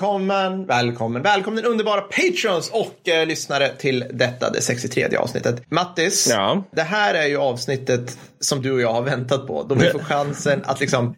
[0.00, 5.62] Välkommen, välkommen, välkommen underbara patrons och eh, lyssnare till detta, det 63 avsnittet.
[5.70, 6.64] Mattis, Ja.
[6.72, 9.62] det här är ju avsnittet som du och jag har väntat på.
[9.62, 11.14] Då vi får chansen att liksom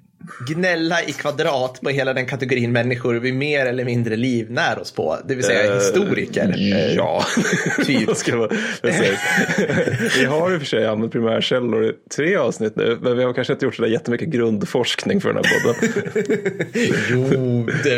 [0.48, 5.18] gnälla i kvadrat på hela den kategorin människor vi mer eller mindre livnär oss på.
[5.28, 6.48] Det vill säga Eh, historiker.
[6.48, 7.24] Eh, Ja,
[7.86, 8.16] Typ.
[8.16, 8.48] Ska man?
[10.18, 13.32] Vi har i och för sig använt primärkällor i tre avsnitt nu, men vi har
[13.32, 15.92] kanske inte gjort så där jättemycket grundforskning för den här podden.
[17.10, 17.96] Jo, det,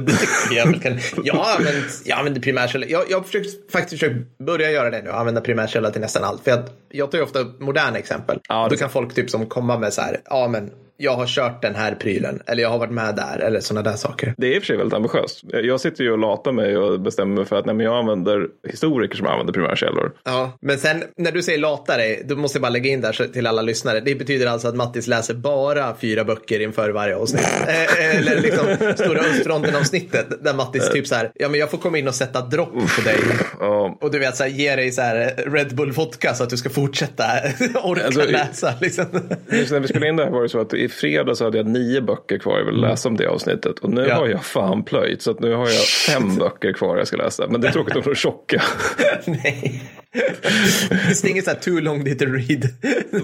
[0.00, 0.98] det tycker jag väl kan.
[1.24, 2.90] Jag använt, jag använder primärkällor.
[2.90, 6.44] Jag, jag har försökt, faktiskt försökt börja göra det nu, använda primärkällor till nästan allt.
[6.44, 8.38] För jag, jag tar ju ofta moderna exempel.
[8.48, 11.62] Ja, Då kan folk typ som komma med så här, ja men jag har kört
[11.62, 14.34] den här prylen, eller jag har varit med där, eller sådana där saker.
[14.36, 15.40] Det är i och för sig väldigt ambitiöst.
[15.52, 18.46] Jag sitter ju och latar mig och bestämmer mig för att nej, men jag använder
[18.68, 20.12] historiker som använder primärkällor.
[20.24, 23.32] Ja, men sen när du säger lata dig, då måste jag bara lägga in där
[23.32, 24.00] till alla lyssnare.
[24.00, 27.46] Det betyder alltså att Mattis läser bara fyra böcker inför varje avsnitt.
[27.68, 31.98] Eh, Eller liksom Stora Östfronten-avsnittet där Mattis typ så här, ja men jag får komma
[31.98, 33.18] in och sätta dropp på dig.
[33.60, 36.50] Ja, Och du vet, så här, ge dig så här Red Bull vodka så att
[36.50, 37.24] du ska fortsätta
[37.82, 38.74] orka Alltså, läsa.
[38.80, 39.04] Liksom.
[39.46, 42.00] När vi spelade in det här var det så att i fredags hade jag nio
[42.00, 43.78] böcker kvar jag ville läsa om det avsnittet.
[43.78, 44.10] Och nu Mm.
[44.10, 44.16] Ja.
[44.16, 47.46] har jag fan plöjt, så att nu har jag fem böcker kvar jag ska läsa.
[47.48, 48.62] Men det är tråkigt att de är tjocka.
[49.26, 49.82] Nej.
[51.06, 52.68] Finns det inget så här too long did to read?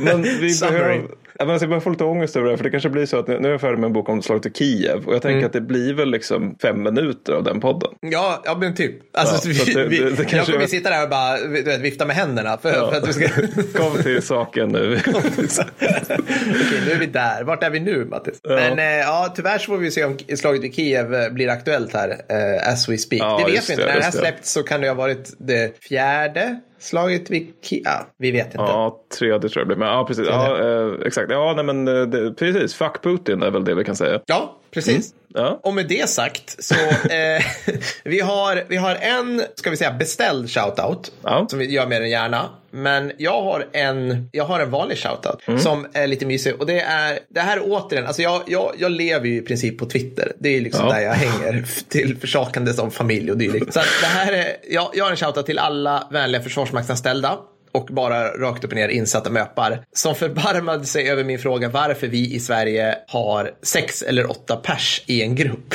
[0.00, 0.94] Men vi behöver,
[1.38, 3.18] ja, alltså jag börjar få lite ångest över det här, för det kanske blir så
[3.18, 5.22] att nu nu är jag färdig med en bok om slaget i Kiev och jag
[5.22, 5.46] tänker Mm.
[5.46, 7.90] att det blir väl liksom fem minuter av den podden.
[8.00, 8.94] Ja, ja men typ.
[9.18, 11.80] Alltså, Ja, att det- vi, det- det jag kommer sitta där och bara du vet,
[11.80, 13.28] vifta med händerna för, för att du ska...
[13.78, 14.98] Kom till saken nu.
[15.06, 17.44] Okej, nu är vi där.
[17.44, 18.40] Vart är vi nu, Mattis?
[18.44, 21.92] Men eh, ja, tyvärr så får vi se om slaget i Kiev eh, blir aktuellt
[21.94, 23.22] här eh, as we speak.
[23.22, 23.86] Ja, det vet vi inte.
[23.86, 27.82] När det här släppts så kan det ha varit det fjärde slaget vid Kiev.
[27.84, 28.58] Ja, vi vet inte.
[28.58, 29.76] Ja, tredje tror jag det blir.
[29.76, 30.26] Men ja, precis.
[30.28, 31.30] Ja, eh, exakt.
[31.30, 32.74] Ja, nej, men eh, det, precis.
[32.74, 34.20] Fuck Putin är väl det vi kan säga.
[34.26, 35.10] Ja, precis.
[35.34, 35.60] Ja.
[35.62, 37.42] Och med det sagt så eh,
[38.04, 41.46] vi, har, vi har en, ska vi säga, beställd shoutout Ja.
[41.50, 42.48] som vi gör mer än gärna.
[42.70, 45.60] Men jag har en, jag har en vanlig shoutout Mm.
[45.60, 46.54] som är lite mysig.
[46.60, 49.78] Och det är, det här är återigen, alltså jag, jag, jag lever ju i princip
[49.78, 50.32] på Twitter.
[50.38, 50.92] Det är liksom Ja.
[50.94, 53.72] där jag hänger till försakande som familj och dylikt.
[53.74, 57.38] Så det här är, jag, jag har en shoutout till alla vänliga försvarsmaktsanställda
[57.72, 62.06] och bara rakt upp och ner insatta möpar som förbarmade sig över min fråga varför
[62.06, 65.74] vi i Sverige har sex eller åtta pers i en grupp.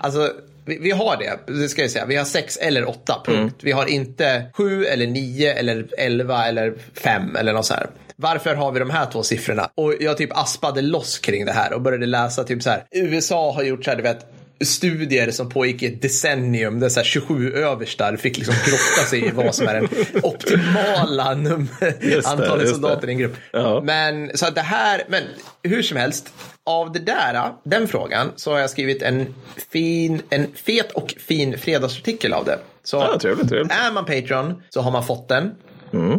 [0.00, 0.30] Alltså,
[0.64, 2.06] vi, vi har det, det ska jag säga.
[2.06, 3.56] Vi har sex eller åtta, punkt.
[3.60, 7.86] Vi har inte sju eller nio eller elva eller fem eller något så här.
[8.16, 9.70] Varför har vi de här två siffrorna?
[9.74, 12.84] Och jag typ aspade loss kring det här och började läsa typ så här.
[12.90, 14.26] USA har gjort så här, du vet,
[14.60, 19.26] studier som pågick i ett decennium där så här 27 överstar fick liksom grotta sig
[19.26, 19.88] i vad som är den
[20.22, 23.36] optimala det, antalet soldater i en grupp.
[23.52, 23.80] Ja.
[23.84, 25.22] Men så det här, men
[25.62, 26.32] hur som helst,
[26.64, 29.34] av det där, den frågan, så har jag skrivit en
[29.72, 32.58] fin, en fet och fin fredagsartikel av det.
[32.84, 33.72] Så Ja, trevligt, trevligt.
[33.72, 35.54] är man Patreon så har man fått den.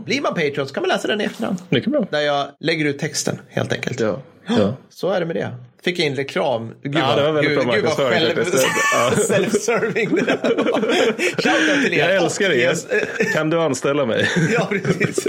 [0.06, 1.58] Blir man Patreon så kan man läsa den i efterhand.
[1.70, 2.08] Mycket bra.
[2.12, 4.00] Där jag lägger ut texten helt enkelt.
[4.00, 4.22] Ja.
[4.48, 4.74] ja.
[4.90, 5.52] Så är det med det.
[5.84, 6.74] Fick in reklam.
[6.84, 8.38] Gud Ja, det var väldigt bra gud, gud vad själv.
[8.94, 9.12] Ja.
[9.28, 10.82] self-serving det där var.
[11.84, 12.00] Till er.
[12.00, 12.88] Jag älskar yes.
[13.34, 14.30] Kan du anställa mig?
[14.54, 15.28] Ja, precis.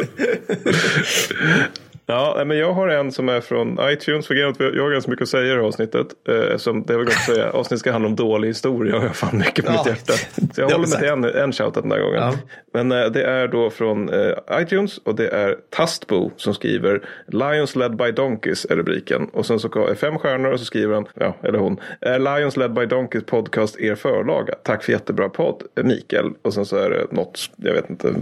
[2.11, 4.27] Ja, men jag har en som är från iTunes.
[4.27, 6.07] För jag har ganska mycket att säga i det här avsnittet.
[6.29, 7.51] Eh, som det gott att säga.
[7.51, 8.97] Avsnittet ska handla om dålig historia.
[8.97, 10.13] Och jag har fan mycket på Ja, mitt hjärta.
[10.13, 12.23] Så jag det håller mig till en, en shoutout den här gången.
[12.23, 12.35] Ja.
[12.73, 14.99] Men eh, det är då från eh, iTunes.
[14.99, 19.29] Och det är Tastbo som skriver Lions led by donkeys är rubriken.
[19.33, 21.81] Och sen så är fem stjärnor och så skriver han, ja eller hon.
[22.01, 24.55] Är Lions led by donkeys podcast er förlaga?
[24.63, 26.31] Tack för jättebra podd eh, Mikael.
[26.43, 28.15] Och sen så är det något, jag vet inte.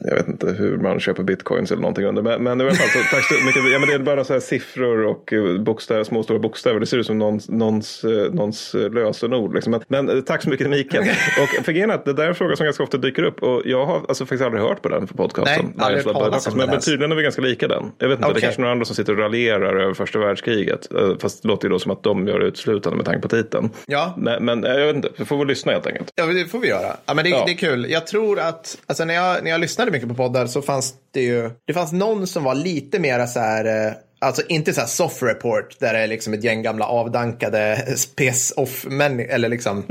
[0.00, 2.22] Jag vet inte hur man köper bitcoins eller någonting under.
[2.22, 3.72] Men, men i alla fall, tack så mycket.
[3.72, 6.80] Ja, men det är bara så här siffror och eh, bokstäver, små stora bokstäver.
[6.80, 9.54] Det ser ut som någons, någons, eh, någons eh, lösenord.
[9.54, 9.80] Liksom.
[9.88, 11.02] Men, men tack så mycket Mikael.
[11.42, 13.42] Och för att det där är en fråga som ganska ofta dyker upp.
[13.42, 15.72] Och jag har alltså faktiskt aldrig hört på den för podcasten.
[15.74, 17.92] Nej, aldrig om men, den men tydligen är vi ganska lika den.
[17.98, 18.40] Jag vet inte, det Okej.
[18.42, 20.88] är kanske några andra som sitter och raljerar över första världskriget.
[21.20, 23.70] Fast det låter ju då som att de gör det uteslutande med tanke på titeln.
[23.86, 24.14] Ja.
[24.16, 26.10] Men, men jag vet inte, vi får väl lyssna helt enkelt.
[26.14, 26.96] Ja, det får vi göra.
[27.06, 27.42] Ja, men det, Ja.
[27.46, 27.86] det är kul.
[27.90, 31.20] Jag tror att, alltså när jag, när jag lyssnade mycket på poddar så fanns det
[31.20, 34.88] ju, det fanns någon som var lite mera så här, eh, alltså inte så här
[34.88, 39.84] soft report där det är liksom ett gäng gamla avdankade space off män eller liksom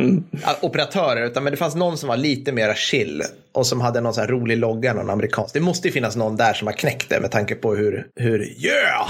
[0.43, 4.01] ja, operatörer, utan men det fanns någon som var lite mera chill och som hade
[4.01, 5.53] någon så här rolig logga, någon amerikansk.
[5.53, 8.65] Det måste ju finnas någon där som har knäckt det med tanke på hur, hur
[8.65, 9.09] yeah!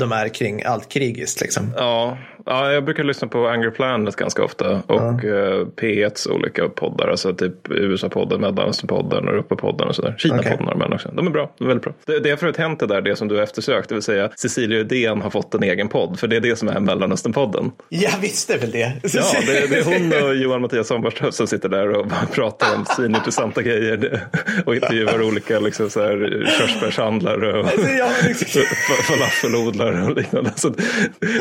[0.00, 1.72] de är kring allt krigiskt liksom.
[1.76, 4.82] Ja, ja, jag brukar lyssna på Angry Planet ganska ofta.
[4.86, 5.64] Och ja.
[5.76, 7.08] P1s olika poddar.
[7.08, 10.14] Alltså typ USA-podden, Mellanöstern-podden Europa-podden och sådär.
[10.18, 10.88] Kina-podden okay.
[10.88, 11.10] de också.
[11.12, 11.92] De är bra, de är väldigt bra.
[12.06, 13.88] Det, det har förut hänt det där, det som du eftersökt.
[13.88, 16.18] Det vill säga Cecilia Uddén har fått en egen podd.
[16.20, 17.70] För det är det som är Mellanöstern-podden.
[17.88, 18.92] Jag visste väl det.
[19.02, 22.84] Ja, det, det är hon och Johan Mattias Sommarström som sitter där och pratar om
[22.84, 24.20] svinintressanta grejer.
[24.66, 28.60] Och intervjuar olika liksom, så här, körsbärshandlare och alltså,
[29.02, 30.50] falafelodlare och liknande.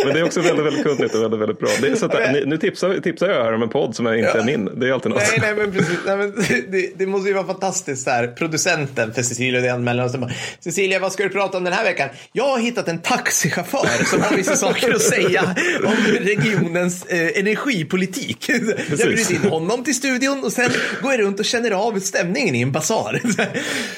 [0.05, 1.69] Men det är också väldigt, väldigt kunnigt och väldigt, väldigt bra.
[1.81, 4.31] Det är så att, nu tipsar, tipsar jag här om en podd som är inte
[4.33, 4.41] ja.
[4.41, 4.79] är min.
[4.79, 5.23] Det är alltid något.
[5.29, 5.97] Nej, nej, men precis.
[6.05, 6.33] Nej, men
[6.71, 8.27] det, det, måste ju vara fantastiskt så här.
[8.27, 10.31] Producenten för Cecilia och det anmälan.
[10.59, 12.09] Cecilia, vad ska du prata om den här veckan?
[12.31, 15.55] Jag har hittat en taxichaufför som har vissa saker att säga
[15.85, 18.47] om regionens eh, energipolitik.
[18.47, 18.99] Precis.
[18.99, 20.69] Jag bjuder in honom till studion och sen
[21.01, 23.21] går jag runt och känner av stämningen i en basar.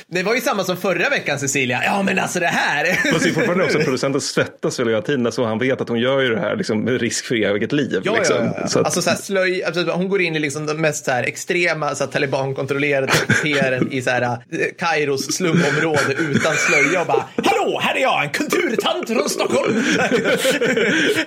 [0.08, 1.82] Det var ju samma som förra veckan Cecilia.
[1.86, 3.12] Ja, men alltså det här.
[3.12, 6.00] Fast det är fortfarande också producenten svettas väl hela tiden så han vet att hon
[6.00, 8.02] gör ju det här liksom, risk för eget liv.
[8.04, 8.38] Ja, liksom.
[8.38, 8.68] ja, ja.
[8.68, 8.86] Så att...
[8.86, 11.96] Alltså så här, slöj, alltså, hon går in i liksom de mest så här, extrema
[11.96, 14.38] så här, talibankontrollerade kvarteren i så här,
[14.78, 19.84] Kairos slumområde utan slöja och bara Hallå, här är jag, en kulturtant från Stockholm.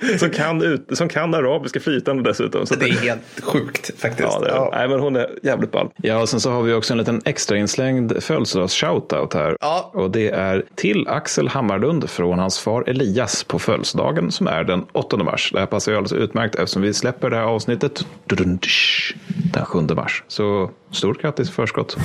[0.19, 2.65] som, kan ut, som kan arabiska flytande dessutom.
[2.65, 4.29] Så det är helt sjukt faktiskt.
[4.31, 4.69] Ja, det är, ja.
[4.73, 5.89] Nej, men hon är jävligt ball.
[5.95, 9.57] Ja, och sen så har vi också en liten extra inslängd födelsedags-shoutout här.
[9.61, 9.91] Ja.
[9.93, 14.85] Och det är till Axel Hammarlund från hans far Elias på födelsedagen som är den
[14.91, 15.52] 8 mars.
[15.53, 18.59] Det här passar ju alldeles utmärkt eftersom vi släpper det här avsnittet den
[19.65, 20.23] 7 mars.
[20.27, 21.97] Så stort grattis i förskott.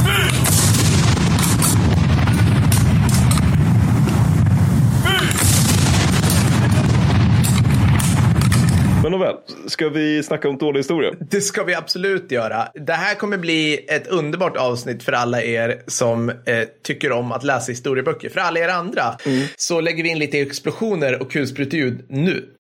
[9.03, 9.35] Men nåväl,
[9.67, 11.13] ska vi snacka om dålig historia?
[11.21, 12.69] Det ska vi absolut göra.
[12.75, 16.35] Det här kommer bli ett underbart avsnitt för alla er som eh,
[16.83, 18.29] tycker om att läsa historieböcker.
[18.29, 19.47] För alla er andra mm.
[19.57, 22.55] så lägger vi in lite explosioner och kulspruteljud nu.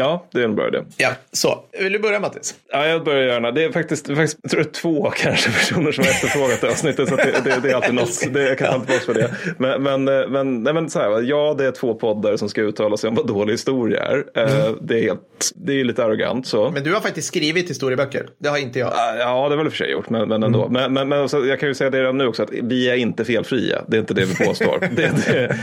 [0.00, 0.82] Ja, det är en bra idé.
[0.96, 1.64] Ja, så.
[1.80, 2.54] Vill du börja Mattis?
[2.72, 3.50] Ja, jag börjar gärna.
[3.50, 6.64] Det är faktiskt, det är faktiskt jag tror är två kanske personer som har efterfrågat
[6.64, 7.08] avsnittet.
[7.08, 8.32] Så det, det, det, är alltid något.
[8.32, 9.30] Det, jag kan ta tillbaka för det.
[9.58, 12.96] Men, men, men, nej, men så här, ja, det är två poddar som ska uttala
[12.96, 14.24] sig om vad dålig historia är.
[14.34, 14.78] Eh, mm.
[14.80, 15.20] Det är, helt,
[15.54, 16.70] det är lite arrogant så.
[16.70, 18.28] Men du har faktiskt skrivit historieböcker.
[18.38, 18.92] Det har inte jag.
[19.18, 20.66] Ja, det har väl för sig gjort, men, men ändå.
[20.66, 20.72] Mm.
[20.72, 22.96] Men, men, men alltså, jag kan ju säga det redan nu också att vi är
[22.96, 23.84] inte felfria.
[23.88, 24.78] Det är inte det vi påstår.
[24.96, 25.56] det, det,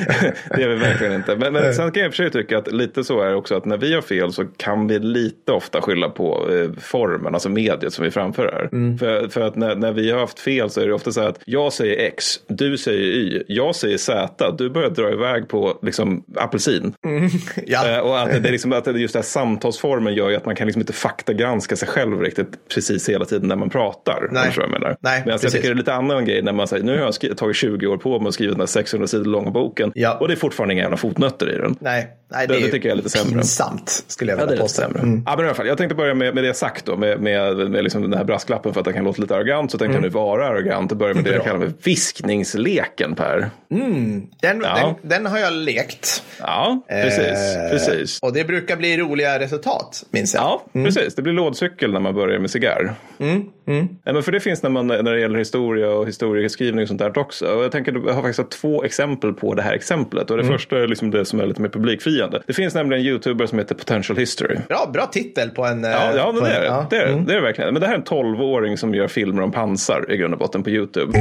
[0.56, 1.36] det är vi verkligen inte.
[1.36, 3.36] Men, men sen kan jag i och för sig tycka att lite så är det
[3.36, 7.34] också att när vi har fel så kan vi lite ofta skylla på eh, formen,
[7.34, 8.70] alltså mediet som vi framför här.
[8.72, 8.98] Mm.
[8.98, 11.30] För, för att när, när, vi har haft fel så är det ofta så här
[11.30, 15.80] att jag säger X, du säger Y, jag säger Z, du börjar dra iväg på
[15.82, 16.94] liksom apelsin.
[17.06, 17.30] Mm.
[17.66, 17.90] ja.
[17.90, 20.56] eh, och att det, är liksom, att just den här samtalsformen gör ju att man
[20.56, 24.28] kan liksom inte faktagranska sig själv riktigt precis hela tiden när man pratar.
[24.32, 24.54] Nej.
[24.58, 24.98] Jag menar.
[25.00, 27.14] Nej, Men alltså, jag tycker det är lite annan grej när man säger nu har
[27.22, 30.18] jag tagit 20 år på mig och skrivit den här 600 sidor långa boken ja.
[30.18, 31.76] och det är fortfarande inga jävla fotnötter i den.
[31.80, 33.34] Nej, Nej det, det, det tycker jag är lite sämre.
[33.34, 34.84] pinsamt skulle jag vilja ja, påstå.
[34.84, 35.24] Mm.
[35.26, 37.72] Ja, men i alla fall, jag tänkte börja med, med det sagt då, med, med,
[37.72, 39.72] med liksom den här brasklappen för att det kan låta lite arrogant.
[39.72, 40.04] Så tänkte mm.
[40.04, 43.50] jag nu vara arrogant och börja med det jag kallar för viskningsleken Per.
[43.72, 44.28] Mm.
[44.42, 44.96] Den, ja.
[45.02, 46.24] den, den, har jag lekt.
[46.40, 47.56] Ja, precis.
[47.56, 48.20] Eh, precis.
[48.22, 50.44] Och det brukar bli roliga resultat, minns jag.
[50.44, 50.86] Ja, mm.
[50.86, 51.16] precis.
[51.16, 52.96] Det blir lådcykel när man börjar med cigarr.
[53.20, 53.44] Mm.
[53.68, 53.88] Mm.
[54.04, 57.00] Ja, men för det finns när, man, när det gäller historia och historieskrivning och sånt
[57.00, 57.46] där också.
[57.46, 60.32] Och jag tänker, jag har faktiskt två exempel på det här exemplet.
[60.32, 60.54] Och det mm.
[60.54, 62.42] första är liksom det som är lite mer publikfriande.
[62.48, 64.58] Det finns nämligen en youtuber som heter Potential History.
[64.70, 65.84] Bra, bra titel på en...
[65.84, 66.66] Ja, ja men det är det.
[66.66, 66.88] Ja.
[66.90, 67.26] Det, är, mm.
[67.26, 67.74] det är det verkligen.
[67.74, 70.64] Men det här är en tolvåring som gör filmer om pansar i grund och botten
[70.64, 71.20] på YouTube.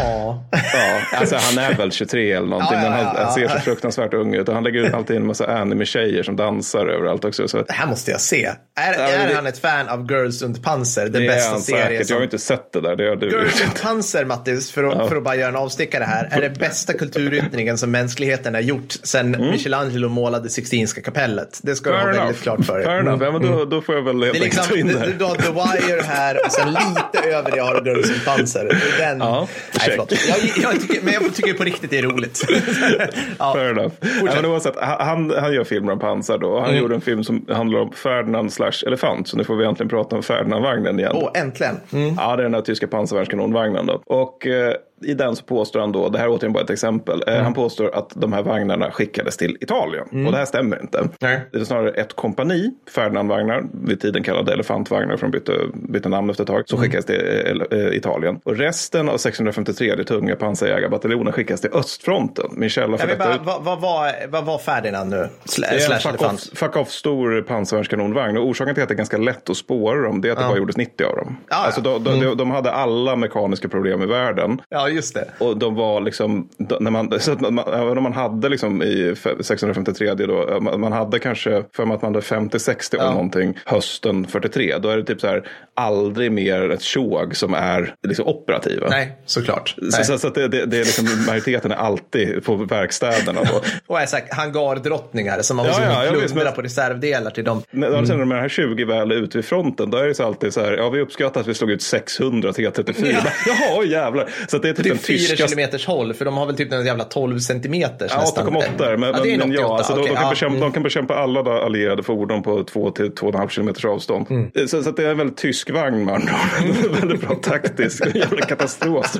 [0.00, 0.44] Ja.
[0.52, 2.78] ja, alltså han är väl 23 eller någonting.
[2.78, 4.48] Ja, ja, men han, han, ser så fruktansvärt ung ut.
[4.48, 7.48] Och han lägger ut alltid en massa anime-tjejer som dansar överallt också.
[7.48, 7.62] Så.
[7.62, 8.50] Det här måste jag se.
[8.76, 11.08] Är, är det, han ett fan av Girls und Panzer?
[11.08, 12.04] Den det bästa är serien.
[12.04, 12.14] Som...
[12.14, 12.96] Jag har inte sett det där.
[12.96, 13.26] Det du.
[13.26, 16.58] Girls und Panzer, Mattis, för att, för att bara göra en avstickare här, är det
[16.58, 19.50] bästa kulturyttringen som mänskligheten har gjort sedan mm.
[19.50, 21.60] Michelangelo målade Sixtinska kapellet.
[21.62, 22.86] Det ska du ha väldigt klart för dig.
[22.86, 23.24] Fair enough.
[23.24, 23.70] Ja, men då, mm.
[23.70, 25.14] då får jag väl helt liksom, ta in det här.
[25.18, 28.80] Du har The Wire här och sen lite över det har du Girls und Panzer.
[28.98, 30.12] Den, ja, nej, förlåt.
[30.28, 32.46] Jag, jag tycker, men jag tycker på riktigt det är roligt.
[33.38, 33.52] ja.
[33.54, 33.94] Fair enough.
[34.24, 36.60] Men oavsett, han, han gör filmer om pansar då.
[36.60, 36.82] Han mm.
[36.82, 39.28] gjorde en film som handlar om Ferdinand slash elefant.
[39.28, 41.12] Så nu får vi äntligen prata om Ferdinand-vagnen igen.
[41.14, 41.76] Åh, oh, äntligen.
[41.92, 42.14] Mm.
[42.18, 44.02] Ja, det är den här tyska pansarvärnskanonvagnen då.
[44.06, 47.22] Och eh, i den så påstår han då, det här är återigen bara ett exempel,
[47.26, 47.44] mm.
[47.44, 50.08] han påstår att de här vagnarna skickades till Italien.
[50.12, 50.26] Mm.
[50.26, 51.08] Och det här stämmer inte.
[51.20, 51.40] Nej.
[51.52, 56.30] Det är snarare ett kompani, Ferdinandvagnar, vid tiden kallade elefantvagnar för de bytte, bytte namn
[56.30, 56.90] efter ett tag, som mm.
[56.90, 58.40] skickades till äh, Italien.
[58.44, 62.50] Och resten av 653 det tunga pansarjägarbataljonen skickas till östfronten.
[62.52, 63.24] Min källa för detta...
[63.24, 65.28] Bara, vad, vad, var, vad var Ferdinand nu?
[65.44, 68.36] Sl det är en fuck off, fuck off stor pansarvärnskanonvagn.
[68.36, 70.44] Och orsaken till att det är ganska lätt att spåra dem det är att det
[70.44, 71.36] bara gjordes 90 av dem.
[71.48, 72.36] Ja, alltså, de, de, mm.
[72.36, 74.60] de, hade alla mekaniska problem i världen.
[74.68, 75.24] Ja, just det.
[75.38, 79.14] Och de var liksom, när man, så att man, även om man hade liksom i
[79.40, 83.10] 653 då, man hade kanske för att man hade 50-60 ja.
[83.10, 84.78] någonting hösten 43.
[84.78, 88.88] Då är det typ så här aldrig mer ett tjog som är liksom operativa.
[88.88, 89.68] Nej, såklart.
[89.68, 90.04] Så, Nej.
[90.04, 93.60] så, så att det, det, det, är liksom, majoriteten är alltid på verkstäderna då.
[93.86, 96.52] och är så här hangardrottningar som man måste ja, ja, plundra men...
[96.52, 97.62] på reservdelar till dem.
[97.70, 98.04] När, mm.
[98.04, 100.60] när de här 20 väl är ute vid fronten, då är det så alltid så
[100.60, 103.16] här, ja vi uppskattar att vi slog ut 600 T34.
[103.24, 103.30] Ja.
[103.46, 104.30] Jaha, jävlar.
[104.48, 105.48] Så det är typ, typ 4 tyska...
[105.48, 109.36] kilometers håll, för de har väl typ en jävla 12 centimeters ja, 8,8 men, ja,
[109.38, 110.30] men, ja, alltså, okay, de, kan ja.
[110.30, 110.60] bekämpa, mm.
[110.60, 114.26] de kan bekämpa alla allierade fordon på 2 till 2,5 kilometers avstånd.
[114.30, 114.68] Mm.
[114.68, 116.28] Så, så det är en väldigt tysk vagn man.
[117.00, 119.16] väldigt bra taktisk, en jävla katastrof,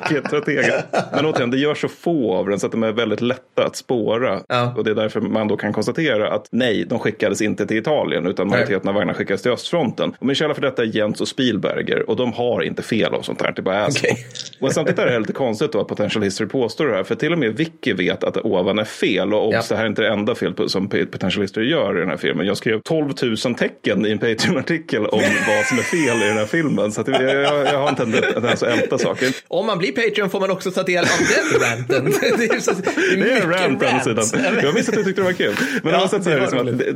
[1.13, 3.77] Men återigen, det gör så få av den så att de är väldigt lätta att
[3.77, 4.41] spåra.
[4.49, 4.75] Ja.
[4.77, 8.27] Och det är därför man då kan konstatera att nej, de skickades inte till Italien
[8.27, 10.15] utan majoriteten av vagnarna skickades till östfronten.
[10.19, 13.23] Och min källa för detta är Jens och Spielberger och de har inte fel om
[13.23, 13.53] sånt här.
[13.57, 14.17] Det bara är okay.
[14.33, 14.67] så.
[14.67, 17.05] Och samtidigt är det lite konstigt då att Potential History påstår det här.
[17.05, 19.35] För till och med Vicky vet att ovan är fel.
[19.35, 19.63] Och obs, ja.
[19.69, 22.47] det här är inte det enda fel som Potential History gör i den här filmen.
[22.47, 23.13] Jag skrev 12
[23.45, 26.93] 000 tecken i en Patreon-artikel om vad som är fel i den här filmen.
[26.93, 29.29] Så jag, jag, jag, har inte ens att älta saker.
[29.49, 31.11] Om man blir Patreon får man också ta del av
[31.51, 32.05] den ranten.
[32.39, 32.73] det är, så,
[33.17, 34.45] det är rant den sidan.
[34.63, 35.55] Jag visste att du tyckte det var kul.
[35.83, 36.93] Men ja, det, det, liksom att, det,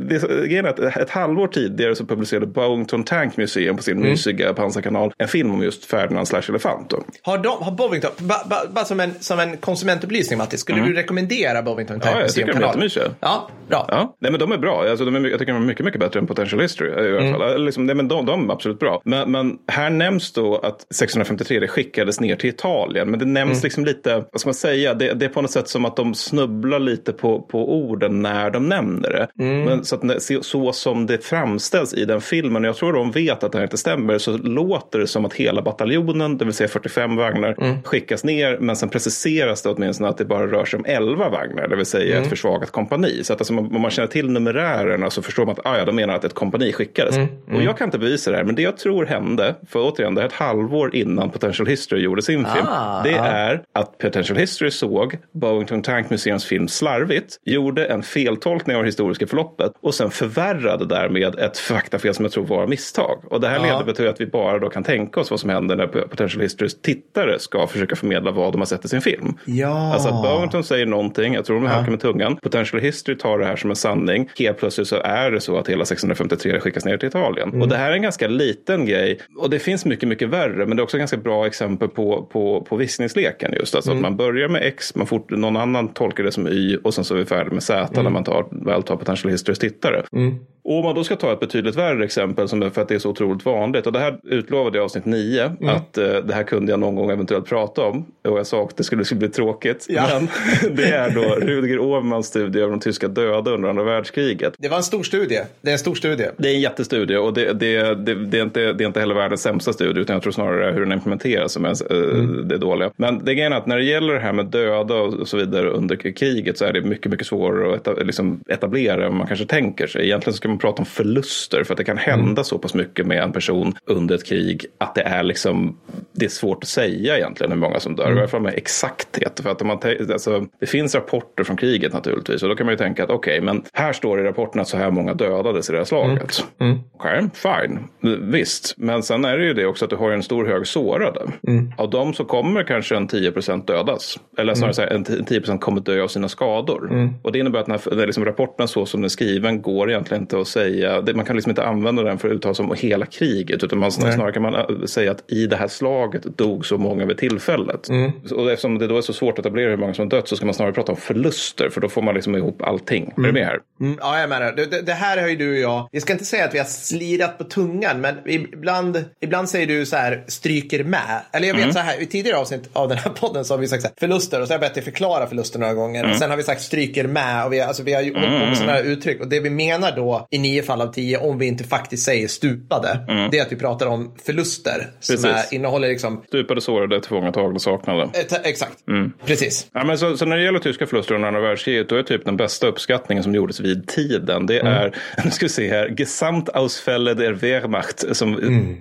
[0.61, 4.09] det, att ett halvår tidigare så publicerade Bowington Tank Museum på sin mm.
[4.09, 6.93] mysiga pansarkanal en film om just Ferdinand slash elefant.
[7.21, 8.11] Har, de, har Bovington,
[8.49, 10.89] bara ba, ba, som, en, som en konsumentupplysning Mattis, skulle mm.
[10.89, 13.03] du rekommendera Bovington Tank Ja, jag tycker de är jättemysiga.
[13.19, 13.85] Ja, bra.
[13.87, 14.15] Ja.
[14.19, 14.89] Nej, men de är bra.
[14.89, 16.89] Alltså, de är, jag tycker de är mycket, mycket bättre än Potential History.
[16.89, 17.33] I alla mm.
[17.33, 17.65] fall.
[17.65, 19.01] Liksom, nej, men de, de är absolut bra.
[19.05, 23.11] Men, men här nämns då att 653 det skickades ner till Italien.
[23.11, 23.63] Men det nämns mm.
[23.63, 26.13] liksom lite, vad ska man säga, det, det, är på något sätt som att de
[26.13, 29.43] snubblar lite på, på orden när de nämner det.
[29.43, 29.63] Mm.
[29.63, 33.43] Men så, att, så som det framställs i den filmen, och jag tror de vet
[33.43, 36.67] att det här inte stämmer, så låter det som att hela bataljonen, det vill säga
[36.67, 37.83] 45 vagnar, mm.
[37.83, 38.57] skickas ner.
[38.57, 41.85] Men sen preciseras det åtminstone att det bara rör sig om 11 vagnar, det vill
[41.85, 42.23] säga mm.
[42.23, 43.23] ett försvagat kompani.
[43.23, 45.95] Så att alltså, om man känner till numerärerna så förstår man att ah, ja, de
[45.95, 47.17] menar att ett kompani skickades.
[47.17, 47.29] Mm.
[47.53, 50.21] Och jag kan inte bevisa det här, men det jag tror hände, för återigen, det
[50.21, 53.25] är ett halvår innan Potential History gjorde sin film, ah, det ah.
[53.25, 58.87] är att Potential History såg Bowington Tank Museums film slarvigt, gjorde en feltolkning av det
[58.87, 63.23] historiska förloppet och sen förvärrade därmed ett faktafel som jag tror var misstag.
[63.29, 63.79] Och det här ah.
[63.79, 66.81] leder till att vi bara då kan tänka oss vad som händer när Potential Historys
[66.81, 69.33] tittare ska försöka förmedla vad de har sett i sin film.
[69.45, 69.93] Ja.
[69.93, 73.45] Alltså att Bowington säger någonting, jag tror de halkar med tungan, Potential History tar det
[73.45, 76.97] här som en sanning, helt plötsligt så är det så att hela 653 skickas ner
[76.97, 77.49] till Italien.
[77.49, 77.61] Mm.
[77.61, 80.77] Och det här är en ganska liten grej och det finns mycket, mycket värre, men
[80.77, 83.75] det är också ganska bra exempel på, på, på vissningsleken just.
[83.75, 84.05] Alltså mm.
[84.05, 87.03] att man börjar med X, man fort, någon annan tolkar det som Y och sen
[87.03, 88.03] så är vi färdiga med Z mm.
[88.03, 90.03] när man tar, väl tar Potential Historys tittare.
[90.11, 90.39] Mm.
[90.65, 92.95] Och om man då ska ta ett betydligt värre exempel som är för att det
[92.95, 93.87] är så otroligt vanligt.
[93.87, 95.43] Och det här utlovade jag i avsnitt 9.
[95.43, 95.75] Mm.
[95.75, 98.05] Att uh, det här kunde jag någon gång eventuellt prata om.
[98.23, 99.85] Och jag sa att det skulle, skulle bli tråkigt.
[99.89, 100.07] Ja.
[100.09, 100.27] Men
[100.75, 104.53] det är då Rudiger Åhmans studie av de tyska döda under andra världskriget.
[104.57, 105.39] Det var en stor studie.
[105.61, 106.27] Det är en stor studie.
[106.37, 107.17] Det är en jättestudie.
[107.17, 109.99] Och det, det, det, det, är, inte, det är inte heller världens sämsta studie.
[109.99, 112.47] Utan jag tror snarare hur den implementeras som är uh, mm.
[112.47, 112.91] det dåliga.
[112.95, 115.95] Men det är att när det gäller det här med döda och så vidare under
[115.95, 120.05] kriget så är det mycket, mycket svårare att liksom etablera än man kanske tänker sig.
[120.05, 121.63] Egentligen ska man prata om förlust förluster.
[121.63, 122.43] För att det kan hända mm.
[122.43, 125.77] så pass mycket med en person under ett krig att det är liksom
[126.11, 128.05] det är svårt att säga egentligen hur många som dör.
[128.05, 128.17] Mm.
[128.17, 129.39] I alla fall med exakthet.
[129.43, 129.79] För att man
[130.11, 132.43] alltså, det finns rapporter från kriget naturligtvis.
[132.43, 134.61] Och då kan man ju tänka att okej, okay, men här står det i rapporten
[134.61, 136.45] att så här många dödades i det här slaget.
[136.59, 136.71] Mm.
[136.71, 136.83] Mm.
[136.93, 138.31] Okej, okay, fine.
[138.31, 138.73] Visst.
[138.77, 141.21] Men sen är det ju det också att du har en stor hög sårade.
[141.47, 141.71] Mm.
[141.77, 144.19] Av dem så kommer kanske en 10% dödas.
[144.37, 145.05] Eller snarare mm.
[145.07, 146.87] en 10% kommer dö av sina skador.
[146.91, 147.13] Mm.
[147.23, 150.23] Och det innebär att när, när liksom rapporten så som den är skriven går egentligen
[150.23, 151.01] inte att säga.
[151.01, 153.63] Det, man kan liksom inte använda den för att uttala sig om hela kriget.
[153.63, 157.05] Utan man, snarare kan man äh, säga att i det här slaget dog så många
[157.05, 157.89] vid tillfället.
[157.89, 158.11] Mm.
[158.31, 160.45] Och eftersom det då är så svårt att etablera hur många som dött så ska
[160.45, 161.69] man snarare prata om förluster.
[161.69, 163.03] För då får man liksom ihop allting.
[163.03, 163.13] Mm.
[163.17, 163.33] Är du mm.
[163.33, 163.59] med här?
[163.81, 163.97] Mm.
[164.01, 165.89] Ja, jag menar det, det, här har ju du och jag.
[165.91, 168.01] Jag ska inte säga att vi har slirat på tungan.
[168.01, 171.21] Men ibland, ibland säger du så här stryker med.
[171.31, 171.73] Eller jag vet mm.
[171.73, 173.95] så här i tidigare avsnitt av den här podden så har vi sagt så här,
[173.99, 174.41] förluster.
[174.41, 176.03] Och så har jag bett dig förklara förluster några gånger.
[176.03, 176.17] Mm.
[176.17, 177.45] sen har vi sagt stryker med.
[177.45, 178.55] Och vi, alltså, vi har gjort mm.
[178.55, 179.21] sådana här uttryck.
[179.21, 182.27] Och det vi menar då i nio fall av tio, om vi inte faktiskt säger
[182.27, 182.99] stupade,
[183.31, 185.23] det är att vi pratar om förluster som Mm.
[185.33, 185.51] Precis.
[185.51, 188.01] är, innehåller liksom Stupade, sårade, tillfångatagna, saknade.
[188.03, 189.11] Eh, Exakt, Mm.
[189.25, 189.67] precis.
[189.73, 192.25] Ja, men så, så när det gäller tyska förluster under andra världskriget då är typ
[192.25, 197.13] den bästa uppskattningen som gjordes vid tiden det är, nu ska vi se här, Gesamtausfälle
[197.13, 198.35] der Wehrmacht som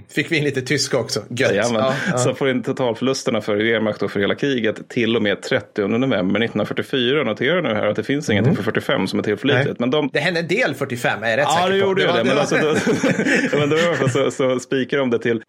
[0.09, 1.21] Fick vi in lite tyska också.
[1.29, 1.53] Gött.
[1.55, 2.19] Ja, ja.
[2.19, 6.41] Så får in totalförlusterna för Wehrmacht och för hela kriget till och med 30 november
[6.41, 7.23] 1944.
[7.25, 9.81] Notera nu här att det finns ingenting för 45 som är tillförlitligt.
[9.81, 11.87] Men de Det hände en del 45, är jag rätt Ja, säker det på.
[11.89, 12.25] gjorde ju var- det.
[12.25, 12.57] Men alltså,
[13.53, 15.45] då, men då i alla fall så, så spikar de det till 1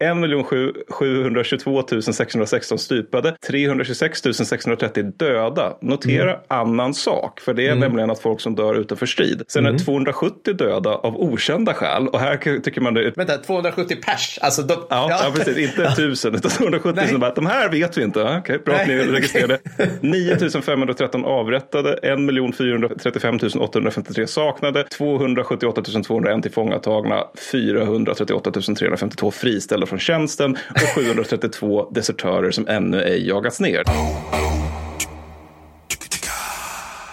[0.90, 5.76] 722 616 stupade, 326 630 döda.
[5.80, 9.42] Notera annan sak, för det är nämligen att folk som dör utanför strid.
[9.48, 12.08] Sen är det 270 döda av okända skäl.
[12.08, 14.38] Och här tycker man det Vänta, 270 pers?
[14.42, 15.32] Alltså, de, Ja, ja.
[15.34, 15.58] precis.
[15.58, 17.08] Inte tusen utan 270 Nej.
[17.08, 18.20] som bara, de här vet vi inte.
[18.20, 19.58] Ja, Okej, bra att ni registrerade.
[20.00, 30.94] 9513 avrättade, 1 435 853 saknade, 278 201 tillfångatagna, 438 352 friställda från tjänsten och
[30.94, 33.82] 732 desertörer som ännu ej jagats ner.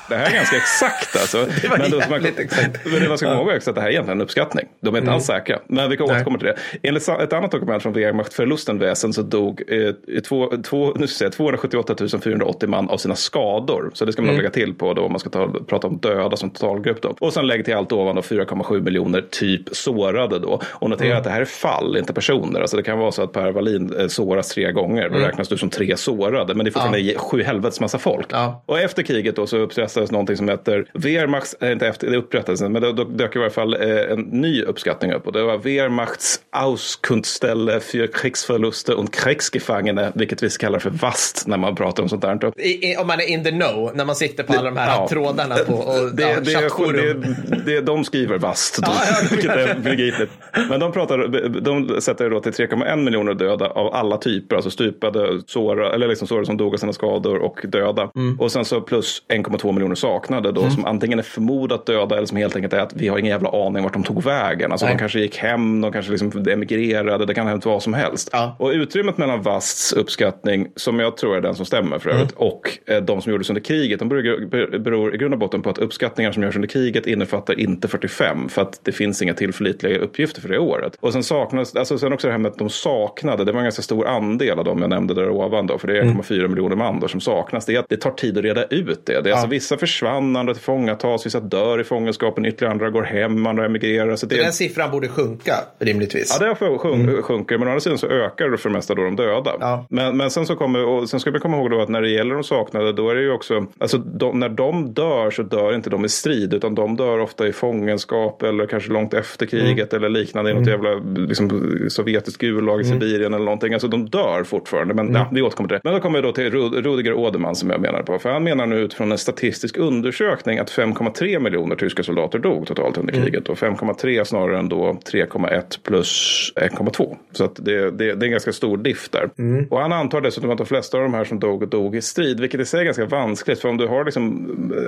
[0.10, 1.46] Det här är ganska exakt alltså.
[1.62, 2.80] Det var men då man, exakt.
[2.86, 4.66] men det man ska komma ihåg också att det här är egentligen en uppskattning.
[4.82, 5.60] De är inte alls säkra.
[5.68, 6.56] Men vi kan återkomma till det.
[6.84, 11.52] Enligt ett annat dokument från Wehrmachtförlustenväsen så dog eh, två, två, nu ska jag säga,
[11.52, 13.92] 278 480 man av sina skador.
[13.94, 15.98] Så det ska man nog lägga till på då om man ska ta, prata om
[15.98, 17.02] döda som totalgrupp.
[17.02, 17.16] Då.
[17.20, 20.62] Och sen lägg till allt ovan då 4,7 miljoner typ sårade då.
[20.66, 22.62] Och notera att det här är fall, inte personer.
[22.62, 25.10] Alltså det kan vara så att Per Wallin eh, såras tre gånger.
[25.10, 26.54] Då räknas du som tre sårade.
[26.56, 27.20] Men det är fortfarande Ja.
[27.20, 28.28] sju helvetes massa folk.
[28.30, 28.64] Ja.
[28.66, 32.62] Och efter kriget då så upprättades någonting som heter Wehrmachts, äh, inte efter, det upprättades,
[32.62, 35.28] men då, då dök i varje fall eh, en ny uppskattning upp.
[35.28, 41.58] Och det var Wehrmachts Auskunftstelle für Kriegsverluste und Kriegsgefangene, vilket vi kallar för VAST när
[41.58, 42.60] man pratar om sånt där.
[42.60, 44.88] I, i, om man är in the know, när man sitter på alla de här
[44.88, 45.08] Ja.
[45.10, 47.14] trådarna på och, Det, ja, det,
[47.46, 48.94] det, det, de skriver VAST, ja,
[49.32, 50.32] vilket är begripligt.
[50.70, 51.28] Men de, pratar,
[51.62, 56.08] de sätter det då till 3,1 miljoner döda av alla typer, alltså stupade, såra, eller
[56.08, 58.10] liksom sårade som dog av sina skador och döda.
[58.16, 58.40] Mm.
[58.40, 62.38] Och sen så plus 1,2 miljoner saknade då, som antingen är förmodat döda eller som
[62.38, 64.72] helt enkelt är att vi har ingen jävla aning vart de tog vägen.
[64.72, 64.96] Alltså Nej.
[64.96, 68.30] de kanske gick hem, de kanske liksom emigrerade, det kan ha hänt vad som helst.
[68.32, 68.56] Ja.
[68.60, 72.78] Och utrymmet mellan VASTs uppskattning, som jag tror är den som stämmer för övrigt, och
[72.86, 75.70] eh, de som gjordes under kriget, de beror, ber- beror i grund och botten på
[75.70, 79.98] att uppskattningar som görs under kriget innefattar inte 45, för att det finns inga tillförlitliga
[79.98, 80.98] uppgifter för det året.
[81.00, 83.66] Och sen saknas, alltså sen också det här med att de saknade, det var en
[83.66, 86.76] ganska stor andel av dem jag nämnde där ovan då, för det är 1,4 miljoner
[86.76, 87.66] man då som saknas.
[87.66, 89.22] Det är att det tar tid att reda ut det.
[89.22, 93.46] det är alltså, vissa försvann, andra tillfångatas, vissa dör i fångenskapen, ytterligare andra går hem,
[93.46, 94.16] andra emigrerar.
[94.16, 96.38] Så det är Den siffran borde sjunka, rimligtvis.
[96.40, 98.96] Ja, det sjun- sjun- sjunker, men å andra sidan så ökar det för det mesta
[98.96, 99.54] då de döda.
[99.60, 99.86] Ja.
[99.90, 102.10] Men, men sen så kommer, och sen ska vi komma ihåg då att när det
[102.10, 105.76] gäller de saknade, då är det ju också, alltså de, när de dör så dör
[105.76, 109.94] inte de i strid, utan de dör ofta i fångenskap eller kanske långt efter kriget
[109.94, 113.74] eller liknande i något jävla liksom, sovjetiskt gulag i Sibirien eller någonting.
[113.74, 115.82] Alltså de dör fortfarande, men ja, vi återkommer till det.
[115.84, 118.44] Men då kommer vi då till Rud- Rudiger Åderman som jag menar på, för han
[118.44, 123.50] menar nu utifrån en statistisk undersökning att 5,3 miljoner tyska soldater dog totalt under kriget
[123.50, 127.18] och 5,3 snarare än då 3,1 plus 1,2.
[127.32, 129.30] Så att det, det, det är en ganska stor diff där.
[129.70, 132.40] Och han antar dessutom att de flesta av de här som dog dog i strid,
[132.40, 133.60] vilket i sig är ganska vanskligt.
[133.60, 134.24] För om du har liksom,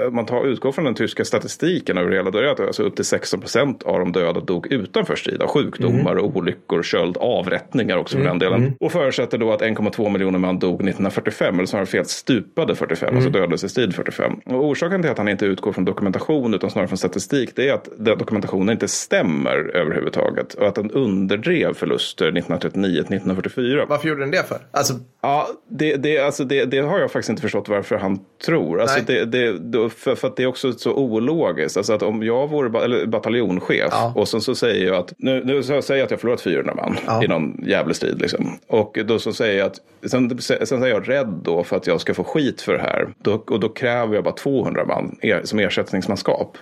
[0.08, 2.84] om man tar, utgår från den tyska statistiken över hela, då är det att alltså
[2.84, 7.98] upp till 16 procent av de döda dog utanför strid av sjukdomar, olyckor, köld, avrättningar
[7.98, 8.74] också för den delen.
[8.80, 13.30] Och förutsätter då att 1,2 miljoner man dog 1945, eller snarare fel stupade 45, alltså
[13.30, 14.34] dödades i strid 45.
[14.46, 17.74] Och orsaken till att han inte utgår från dokumentation utan snarare från statistik, det är
[17.74, 23.86] att den dokumentationen inte stämmer överhuvudtaget och att den underdrev förluster 1939 till 1944.
[23.90, 24.58] Varför gjorde den det för?
[24.72, 28.82] Alltså, Ja, det, det, alltså det, det har jag faktiskt inte förstått varför han tror.
[28.82, 31.78] Alltså det, det, för, för att det är också så ologiskt.
[31.78, 34.14] Alltså att om jag vore ba, eller bataljonschef Ja.
[34.16, 36.74] och sen så säger jag att nu, nu så säger jag att jag förlorat 400
[36.76, 37.24] man Ja.
[37.24, 38.22] i någon jävla strid.
[38.22, 38.60] Liksom.
[38.68, 42.02] Och då så säger jag att sen, sen är jag rädd då för att jag
[42.02, 43.08] ska få skit för det här.
[43.18, 46.58] Då, och då kräver jag bara 200 man er, som ersättningsmanskap.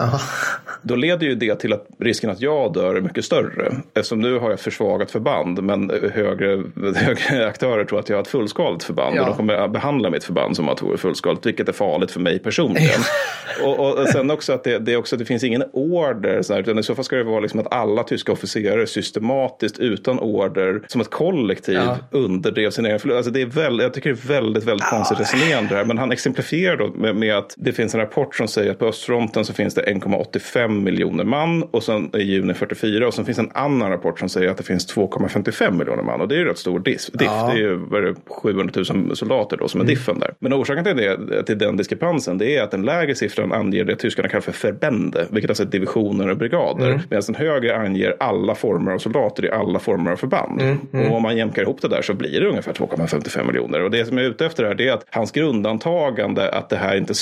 [0.81, 3.75] Då leder ju det till att risken att jag dör är mycket större.
[3.93, 6.63] Eftersom nu har jag försvagat förband men högre,
[6.95, 9.15] högre aktörer tror att jag har ett fullskaligt förband.
[9.15, 9.21] Ja.
[9.21, 11.45] Och de kommer att behandla mitt förband som att det vore fullskaligt.
[11.45, 12.99] Vilket är farligt för mig personligen.
[13.63, 16.41] och, och sen också att det, det, är också, det finns ingen order.
[16.41, 19.79] Så här, utan I så fall ska det vara liksom att alla tyska officerare systematiskt
[19.79, 21.97] utan order som ett kollektiv Ja.
[22.11, 23.17] underdrev sin egen förlust.
[23.17, 25.85] Alltså det är väldigt, jag tycker det är väldigt, väldigt konstigt resonerande här.
[25.85, 28.85] Men han exemplifierar då med, med att det finns en rapport som säger att på
[28.85, 33.39] östfronten så finns det 1,85 miljoner man och sen i juni 44 och sen finns
[33.39, 36.45] en annan rapport som säger att det finns 2,55 miljoner man och det är ju
[36.45, 37.09] rätt stor diff.
[37.13, 37.51] Ja.
[37.53, 40.33] Det är ju det, 700 000 soldater då som är diffen där.
[40.39, 43.95] Men orsaken till, det, till den diskrepansen det är att den lägre siffran anger det
[43.95, 46.87] tyskarna kallar för Verbände, vilket alltså är divisioner och brigader.
[46.87, 47.01] Mm.
[47.09, 50.61] Medan den högre anger alla former av soldater i alla former av förband.
[50.61, 50.77] Mm.
[50.93, 51.07] Mm.
[51.07, 53.81] Och om man jämkar ihop det där så blir det ungefär 2,55 miljoner.
[53.81, 56.75] Och det som jag är ute efter här det är att hans grundantagande att det
[56.75, 57.13] här inte,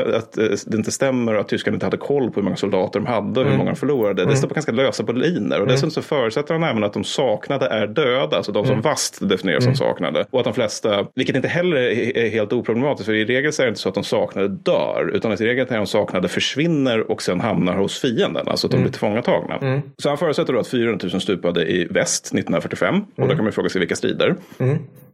[0.00, 3.00] att eh, det inte stämmer och att tyskarna inte hade koll på hur många soldater
[3.00, 4.24] de hade och hur många de förlorade.
[4.24, 5.60] Det står på ganska lösa boliner.
[5.60, 9.28] Och dessutom så förutsätter han även att de saknade är döda, alltså de som VAST
[9.28, 10.26] definieras som saknade.
[10.30, 11.76] Och att de flesta, vilket inte heller
[12.16, 15.10] är helt oproblematiskt, för i regel så är det inte så att de saknade dör,
[15.14, 18.80] utan i regel är de saknade försvinner och sen hamnar hos fienden, alltså att de
[18.80, 19.56] blir tillfångatagna.
[19.56, 19.80] Mm.
[19.98, 23.52] Så han förutsätter då att 400 000 stupade i väst 1945 och då kan man
[23.52, 24.34] fråga sig vilka strider.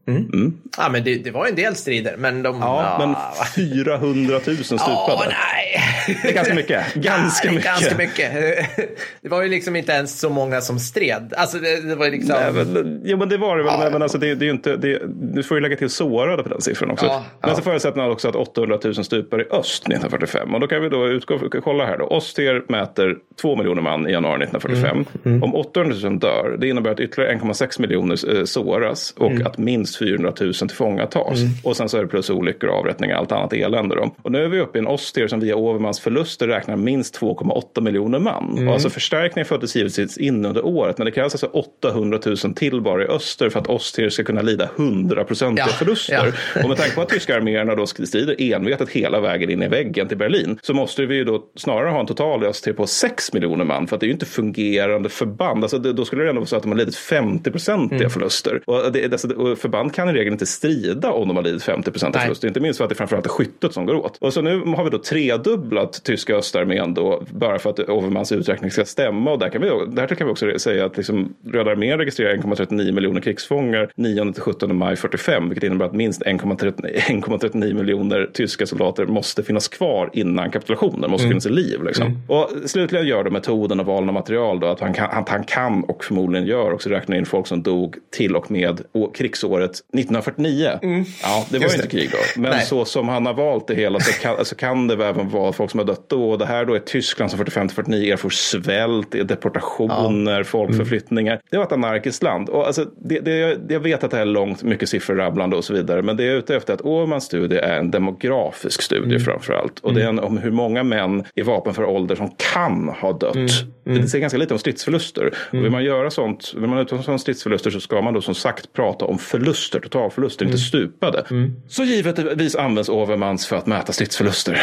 [0.09, 0.31] Mm.
[0.33, 0.53] Mm.
[0.77, 2.17] Ja, men det, det, var en del strider.
[2.19, 2.59] Men de...
[2.61, 3.15] Ja, men
[3.55, 4.87] 400 000 stupade.
[4.87, 6.19] Ja, nej.
[6.23, 6.95] Det är ganska mycket.
[6.95, 7.65] Ganska ja, mycket.
[7.65, 8.33] Ganska mycket.
[9.23, 11.35] Det var ju liksom inte ens så många som stred.
[11.37, 12.37] Alltså det, det var liksom...
[12.41, 13.81] Nej, men, jo, men det var det väl.
[13.81, 13.91] Ja.
[13.91, 14.77] Men alltså, det, det är inte...
[14.77, 15.03] Det,
[15.35, 17.07] du får ju lägga till sårade på den siffran också.
[17.07, 20.55] Ja, men så förutsätter man också att 800 000 stupar i öst 1945.
[20.55, 22.05] Och då kan vi då utgå, kolla här då.
[22.05, 24.97] Oster mäter 2 miljoner man i januari 1945.
[24.97, 25.07] Mm.
[25.25, 25.43] Mm.
[25.43, 29.47] Om 800 000 dör, det innebär att ytterligare 1,6 miljoner eh, såras och mm.
[29.47, 31.41] att minst 400 000 tillfångatas.
[31.41, 31.53] Mm.
[31.65, 33.95] Och sen så är det plus olyckor, avrättningar, allt annat elände.
[33.95, 34.15] Då.
[34.23, 37.81] Och nu är vi uppe i en Oster som via Overmans förluster räknar minst 2,8
[37.81, 38.53] miljoner man.
[38.53, 38.69] Mm.
[38.69, 40.99] Och alltså förstärkningen föddes givetvis in under året.
[40.99, 44.43] Men det krävs alltså 800 000 till bara i öster för att Oster ska kunna
[44.43, 45.73] lida 100-procentiga ja.
[45.73, 46.35] förluster.
[46.55, 46.63] Ja.
[46.63, 50.09] och med tanke på att tyska arméerna då strider envetet hela vägen in i väggen
[50.09, 53.33] till Berlin så måste vi ju då snarare ha en total i öster på 6
[53.33, 53.87] miljoner man.
[53.87, 55.65] För att det är ju inte fungerande förband.
[55.65, 58.11] Alltså det, då skulle det ändå vara så att de har lidit 50-procentiga mm.
[58.11, 58.61] förluster.
[58.65, 61.91] Och, det, alltså, och förband kan i regel inte strida om de har lidit 50
[61.91, 62.49] procent av förluster.
[62.49, 64.17] Inte minst för att det framförallt är skyttet som går åt.
[64.21, 68.71] Och så nu har vi då tredubblat tyska östarmén då bara för att Overmans uträkning
[68.71, 69.33] ska stämma.
[69.33, 72.93] Och där kan vi, där kan vi också säga att liksom, Röda armén registrerar 1,39
[72.93, 75.49] miljoner krigsfångar 9-17 maj 45.
[75.49, 81.11] Vilket innebär att minst 1,39 miljoner tyska soldater måste finnas kvar innan kapitulationen.
[81.11, 81.31] Måste mm.
[81.31, 81.83] finnas i liv.
[81.83, 82.07] Liksom.
[82.07, 82.19] Mm.
[82.29, 85.85] Och slutligen gör då metoden och valen av material då att han kan, han kan
[85.85, 88.81] och förmodligen gör också räkna in folk som dog till och med
[89.15, 90.79] krigsåret 1949.
[90.83, 91.05] Mm.
[91.23, 92.41] Ja, det var ju inte krig då.
[92.41, 92.65] Men Nej.
[92.67, 95.71] så som han har valt det hela så kan, så kan det även vara folk
[95.71, 96.31] som har dött då.
[96.31, 100.45] Och det här då är Tyskland som 45-49 erfor svält, deportationer, ja.
[100.45, 101.33] folkförflyttningar.
[101.33, 101.43] Mm.
[101.51, 102.49] Det var ett anarkiskt land.
[102.49, 106.03] Och alltså, det, det, jag vet att det är långt, mycket sifferrabblande och så vidare.
[106.03, 109.21] Men det jag är ute efter att Åhmans studie är en demografisk studie mm.
[109.21, 109.79] framför allt.
[109.79, 113.35] Och det är en, om hur många män i vapenför ålder som kan ha dött.
[113.35, 113.49] Mm.
[113.87, 114.03] Mm.
[114.03, 115.35] Det säger ganska lite om stridsförluster.
[115.51, 118.73] Och vill man göra sånt, vill man utöva stridsförluster så ska man då som sagt
[118.73, 120.53] prata om förluster totalförluster, mm.
[120.53, 121.25] inte stupade.
[121.31, 121.57] Mm.
[121.69, 124.55] Så givetvis används Overmans för att mäta stridsförluster.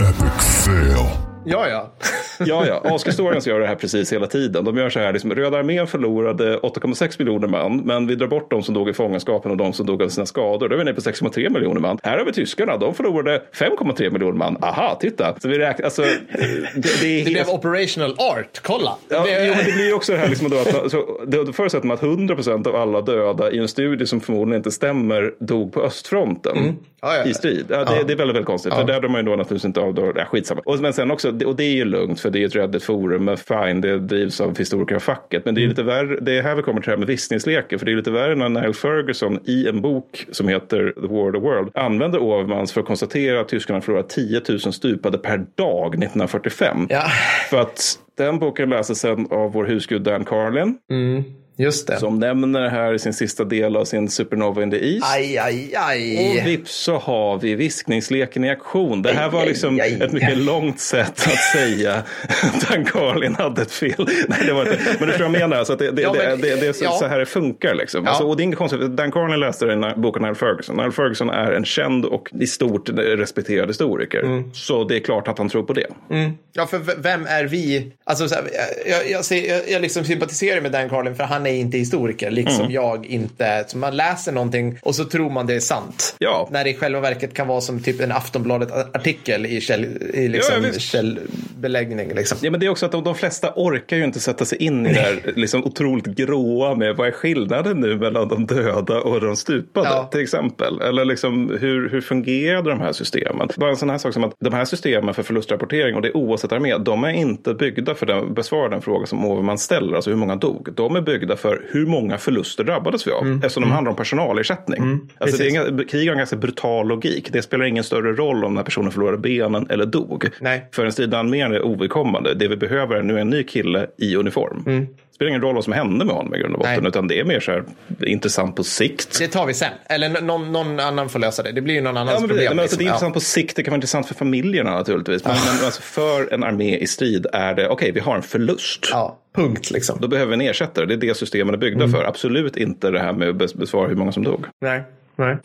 [0.00, 1.27] Epic fail.
[1.44, 1.90] Ja, ja.
[2.38, 2.82] ja, ja.
[2.84, 4.64] Ask-historiens gör det här precis hela tiden.
[4.64, 8.50] De gör så här, liksom, Röda armén förlorade 8,6 miljoner man, men vi drar bort
[8.50, 10.68] de som dog i fångenskapen och de som dog av sina skador.
[10.68, 11.98] Då är vi nere på 6,3 miljoner man.
[12.02, 14.56] Här har vi tyskarna, de förlorade 5,3 miljoner man.
[14.62, 15.34] Aha, titta.
[15.40, 18.96] Så vi räknar, alltså, det, det, är det blev operational art, kolla.
[19.08, 21.94] Ja, det, jo, det blir också det här, liksom, då, att, så, då förutsätter man
[21.94, 25.82] att 100 procent av alla döda i en studie som förmodligen inte stämmer dog på
[25.82, 26.56] östfronten.
[26.56, 26.76] Mm.
[27.00, 27.30] Ah, ja, ja.
[27.30, 27.66] I strid.
[27.68, 28.76] Ja, det, det, är väldigt, väldigt konstigt.
[28.76, 29.94] Det där drar man ju då naturligtvis inte av.
[29.94, 30.60] Då, ja, skitsamma.
[30.64, 33.24] Och, men sen också, och det är ju lugnt för det är ett Reddit forum,
[33.24, 35.44] men fine, det drivs av historikerfacket.
[35.44, 35.70] Men det är mm.
[35.70, 37.96] lite värre, det är här vi kommer till det här med visningsleken, för det är
[37.96, 41.70] lite värre när Niall Ferguson i en bok som heter The War of the World
[41.74, 46.86] använder Overmans för att konstatera att tyskarna förlorat 10 000 stupade per dag 1945.
[46.90, 47.02] Ja.
[47.50, 50.78] För att den boken läses sen av vår husgud Dan Carlin.
[50.90, 51.24] Mm.
[51.60, 51.98] Just det.
[51.98, 55.06] Som nämner här i sin sista del av sin Supernova in the East.
[55.14, 56.40] Aj, aj, aj.
[56.40, 59.02] Och vips så har vi viskningsleken i aktion.
[59.02, 61.94] Det här var liksom aj, aj, ett mycket långt sätt att säga
[62.42, 64.08] att Dan Carlin hade ett fel.
[64.28, 64.96] Nej, det var inte.
[64.98, 65.56] Men du tror jag menar.
[65.56, 66.90] Att det, det, ja, men, det, det, är så, ja.
[66.90, 67.74] så, här det funkar.
[67.74, 68.04] Liksom.
[68.04, 68.10] Ja.
[68.10, 68.80] Alltså, och det är inget konstigt.
[68.80, 70.76] Dan Carlin läste den boken Nile Ferguson.
[70.76, 74.20] Nile Ferguson är en känd och i stort respekterad historiker.
[74.20, 74.54] Mm.
[74.54, 75.86] Så det är klart att han tror på det.
[76.10, 76.32] Mm.
[76.52, 77.92] Ja, för vem är vi?
[78.04, 78.44] Alltså, här,
[78.86, 82.30] jag, jag, ser, jag, jag liksom sympatiserar med Dan Carlin för han är inte historiker,
[82.30, 82.72] liksom mm.
[82.72, 83.64] jag inte.
[83.68, 86.16] Så man läser någonting och så tror man det är sant.
[86.18, 86.48] Ja.
[86.50, 89.84] När det i själva verket kan vara som typ en Aftonbladet-artikel i, käll,
[90.14, 92.14] i liksom ja, källbeläggning.
[92.14, 92.38] Liksom.
[92.40, 94.86] Ja, men det är också att de, de flesta orkar ju inte sätta sig in
[94.86, 99.20] i det här liksom otroligt gråa med vad är skillnaden nu mellan de döda och
[99.20, 100.08] de stupade ja.
[100.12, 100.80] till exempel.
[100.80, 103.48] Eller liksom hur, hur fungerade de här systemen?
[103.56, 106.16] Bara en sån här sak som att de här systemen för förlustrapportering och det är
[106.16, 110.10] oavsett armé, de är inte byggda för att besvara den fråga som Overman ställer, alltså
[110.10, 110.68] hur många dog.
[110.74, 113.22] De är byggda för hur många förluster drabbades vi av.
[113.22, 113.36] Mm.
[113.36, 115.00] Eftersom de handlar om personalersättning.
[115.18, 117.28] Alltså det är inga, krig har en ganska brutal logik.
[117.32, 120.28] Det spelar ingen större roll om den här personen förlorade benen eller dog.
[120.40, 120.68] Nej.
[120.72, 122.34] För en stridande armén är ovidkommande.
[122.34, 124.62] Det vi behöver är nu en ny kille i uniform.
[124.64, 126.72] Det spelar ingen roll vad som hände med honom i grund och botten.
[126.72, 126.82] Mm.
[126.82, 126.88] Nej.
[126.88, 127.64] Utan det är mer så här
[128.06, 129.18] intressant på sikt.
[129.18, 129.72] Det tar vi sen.
[129.86, 131.52] Eller någon, någon annan får lösa det.
[131.52, 132.56] Det blir ju någon annans Ja, men, problem.
[132.56, 132.94] men alltså, det är liksom.
[132.94, 135.24] intressant på sikt, det kan vara intressant för familjerna naturligtvis.
[135.24, 138.88] Men, men alltså, för en armé i strid är det, okej vi har en förlust.
[138.92, 139.18] ja.
[139.42, 139.98] Punkt liksom.
[140.00, 142.04] Då behöver vi en ersättare, det är det systemen är byggda för.
[142.04, 144.44] Absolut inte det här med att bes- besvara hur många som dog.
[144.60, 144.82] Nej.
[145.16, 145.36] Nej.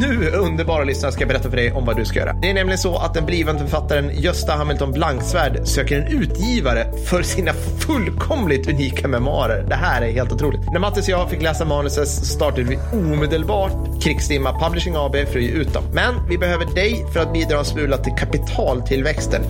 [0.00, 2.32] Nu, underbara lyssnare, ska jag berätta för dig om vad du ska göra.
[2.32, 7.22] Det är nämligen så att den blivande författaren Gösta Hamilton Blanksvärd söker en utgivare för
[7.22, 9.64] sina fullkomligt unika memoarer.
[9.68, 10.72] Det här är helt otroligt.
[10.72, 15.44] När Mattis och jag fick läsa manuset startade vi omedelbart Krigsdimma Publishing AB för att
[15.44, 15.84] ge ut dem.
[15.92, 19.42] Men vi behöver dig för att bidra en smula till kapitaltillväxten.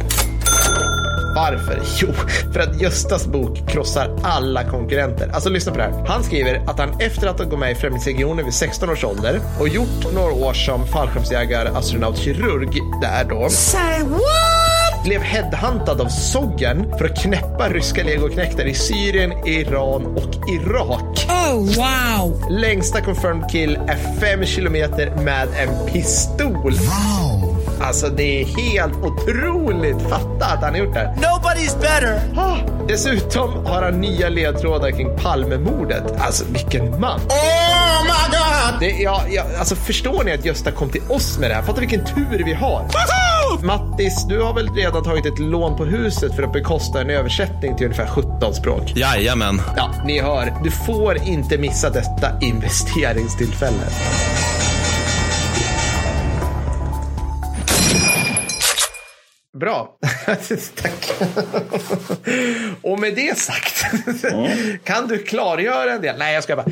[1.35, 1.83] Varför?
[2.01, 2.09] Jo,
[2.53, 5.31] för att Göstas bok krossar alla konkurrenter.
[5.35, 6.05] Alltså lyssna på det här.
[6.07, 9.41] Han skriver att han efter att ha gått med i Främlingslegionen vid 16 års ålder
[9.61, 13.49] och gjort några år som fallskärmsjägare, astronaut, kirurg där då.
[13.49, 15.05] Say what?
[15.05, 21.27] Blev headhuntad av Soggen för att knäppa ryska legoknektar i Syrien, Iran och Irak.
[21.29, 22.51] Oh, wow.
[22.51, 26.73] Längsta confirmed kill är 5 kilometer med en pistol.
[26.73, 27.48] Wow.
[27.81, 30.03] Alltså det är helt otroligt.
[30.11, 31.15] Fatta att han har gjort det här.
[31.15, 32.21] Nobody's better.
[32.37, 32.57] Ah,
[32.89, 36.03] dessutom har han nya ledtrådar kring Palmemordet.
[36.19, 37.21] Alltså vilken man.
[37.21, 38.81] Oh, my God.
[38.81, 41.63] Det, ja, ja, alltså, förstår ni att Gösta kom till oss med det här?
[41.63, 42.81] Fatta vilken tur vi har.
[42.81, 43.65] Woohoo!
[43.67, 47.77] Mattis, du har väl redan tagit ett lån på huset för att bekosta en översättning
[47.77, 48.93] till ungefär 17 språk?
[48.97, 49.61] Jajamän.
[49.77, 50.55] Ja, ni hör.
[50.65, 53.85] Du får inte missa detta investeringstillfälle.
[59.59, 59.97] Bra.
[60.75, 61.11] Tack.
[62.83, 63.85] Och med det sagt,
[64.85, 66.19] kan du klargöra en del?
[66.19, 66.67] Nej, jag ska bara.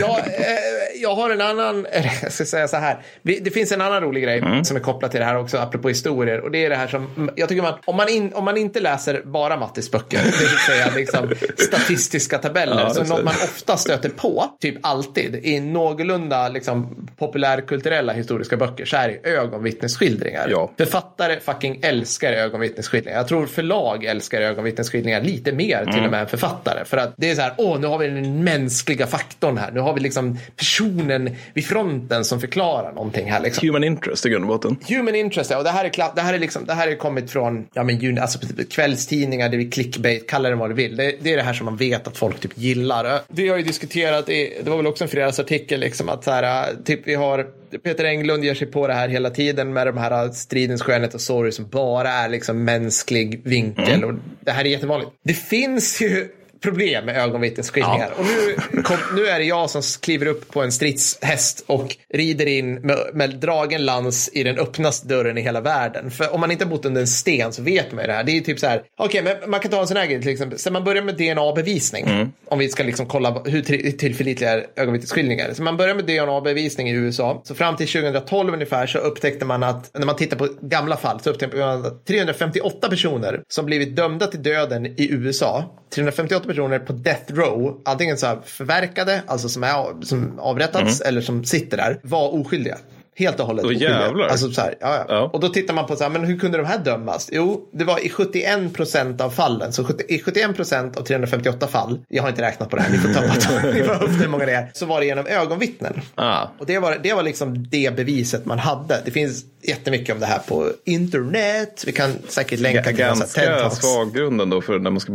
[0.00, 1.86] Jag, eh, jag har en annan,
[2.22, 3.02] jag ska säga så här.
[3.22, 6.40] Det finns en annan rolig grej som är kopplad till det här också, apropå historier.
[6.40, 8.80] Och det är det här som, jag tycker man, om man, in, om man inte
[8.80, 13.76] läser bara Mattis böcker, det vill säga liksom statistiska tabeller, Ja, så något man ofta
[13.76, 20.48] stöter på, typ alltid, i någorlunda liksom, populärkulturella historiska böcker, så är det ögonvittnesskildringar.
[20.50, 20.70] Ja.
[20.78, 23.18] Författare fucking älskar ögonvittnesskildringar.
[23.18, 26.84] Jag tror förlag älskar ögonvittnesskildringar lite mer till och med än författare.
[26.84, 29.70] För att det är så här, åh, nu har vi den mänskliga faktorn här.
[29.70, 30.38] Nu har vi liksom
[30.80, 33.40] personen vid fronten som förklarar någonting här.
[33.40, 33.68] Liksom.
[33.68, 34.76] Human interest i grund och botten.
[34.88, 37.30] Human interest, ja, och det här är, det här är, liksom, det här är kommit
[37.30, 38.38] från ja, men, alltså,
[38.70, 40.96] kvällstidningar, det är clickbait, kalla det vad du vill.
[40.96, 43.20] Det, det är det här som man vet att folk typ gillar.
[43.28, 46.74] Det har ju diskuterat, i, det var väl också en fredagsartikel, liksom, att så här,
[46.84, 47.46] typ vi har
[47.84, 51.20] Peter Englund ger sig på det här hela tiden med de här stridens skönhet och
[51.20, 54.04] sorg som bara är liksom mänsklig vinkel.
[54.04, 55.10] Och det här är jättevanligt.
[55.24, 56.28] Det finns ju
[56.62, 58.10] problem med ögonvittnesskildringar.
[58.18, 58.24] Och
[58.72, 62.74] nu, kom, nu är det jag som kliver upp på en stridshäst och rider in
[62.74, 66.10] med, med dragen lans i den öppnaste dörren i hela världen.
[66.10, 68.24] För om man inte har bott under en sten så vet man ju det här.
[68.24, 70.22] Det är ju typ så här, okej, men man kan ta en sån här grej
[70.22, 70.58] till exempel.
[70.58, 72.32] Så man börjar med DNA-bevisning.
[72.48, 75.52] Om vi ska liksom kolla hur till- tillförlitliga är ögonvittnesskildringar.
[75.54, 77.42] Så man börjar med DNA-bevisning i USA.
[77.44, 81.20] Så fram till 2012 ungefär så upptäckte man att, när man tittar på gamla fall,
[81.20, 86.78] så upptäckte man att 358 personer som blivit dömda till döden i USA 358 personer
[86.78, 91.76] på death row, antingen så här förverkade, alltså som, är, som avrättats eller som sitter
[91.76, 92.78] där, var oskyldiga.
[93.20, 94.00] Helt och hållet oskyldiga.
[94.00, 94.28] jävlar.
[94.28, 95.04] Alltså så här, ja, ja.
[95.08, 95.30] Ja.
[95.32, 97.28] Och då tittar man på så här, men hur kunde de här dömas?
[97.32, 99.72] Jo, det var i 71 procent av fallen.
[99.72, 102.90] Så 70, i 71 procent av 358 fall, jag har inte räknat på det här,
[102.90, 103.20] ni får ta
[103.72, 106.00] ni får hur många det är, så var det genom ögonvittnen.
[106.14, 106.46] Ah.
[106.58, 109.02] Och det var, det var liksom det beviset man hade.
[109.04, 111.82] Det finns jättemycket om det här på internet.
[111.86, 115.12] Vi kan säkert länka till Ganska svag grund ändå för när man ska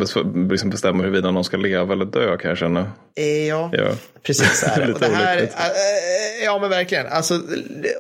[0.50, 2.92] liksom bestämma huruvida någon ska leva eller dö kan jag känna.
[3.18, 3.88] Eh, Ja, Ja.
[4.24, 4.94] precis så är det.
[4.94, 5.60] Och det här, olyckligt.
[5.60, 7.08] äh, ja men verkligen.
[7.08, 7.42] Alltså,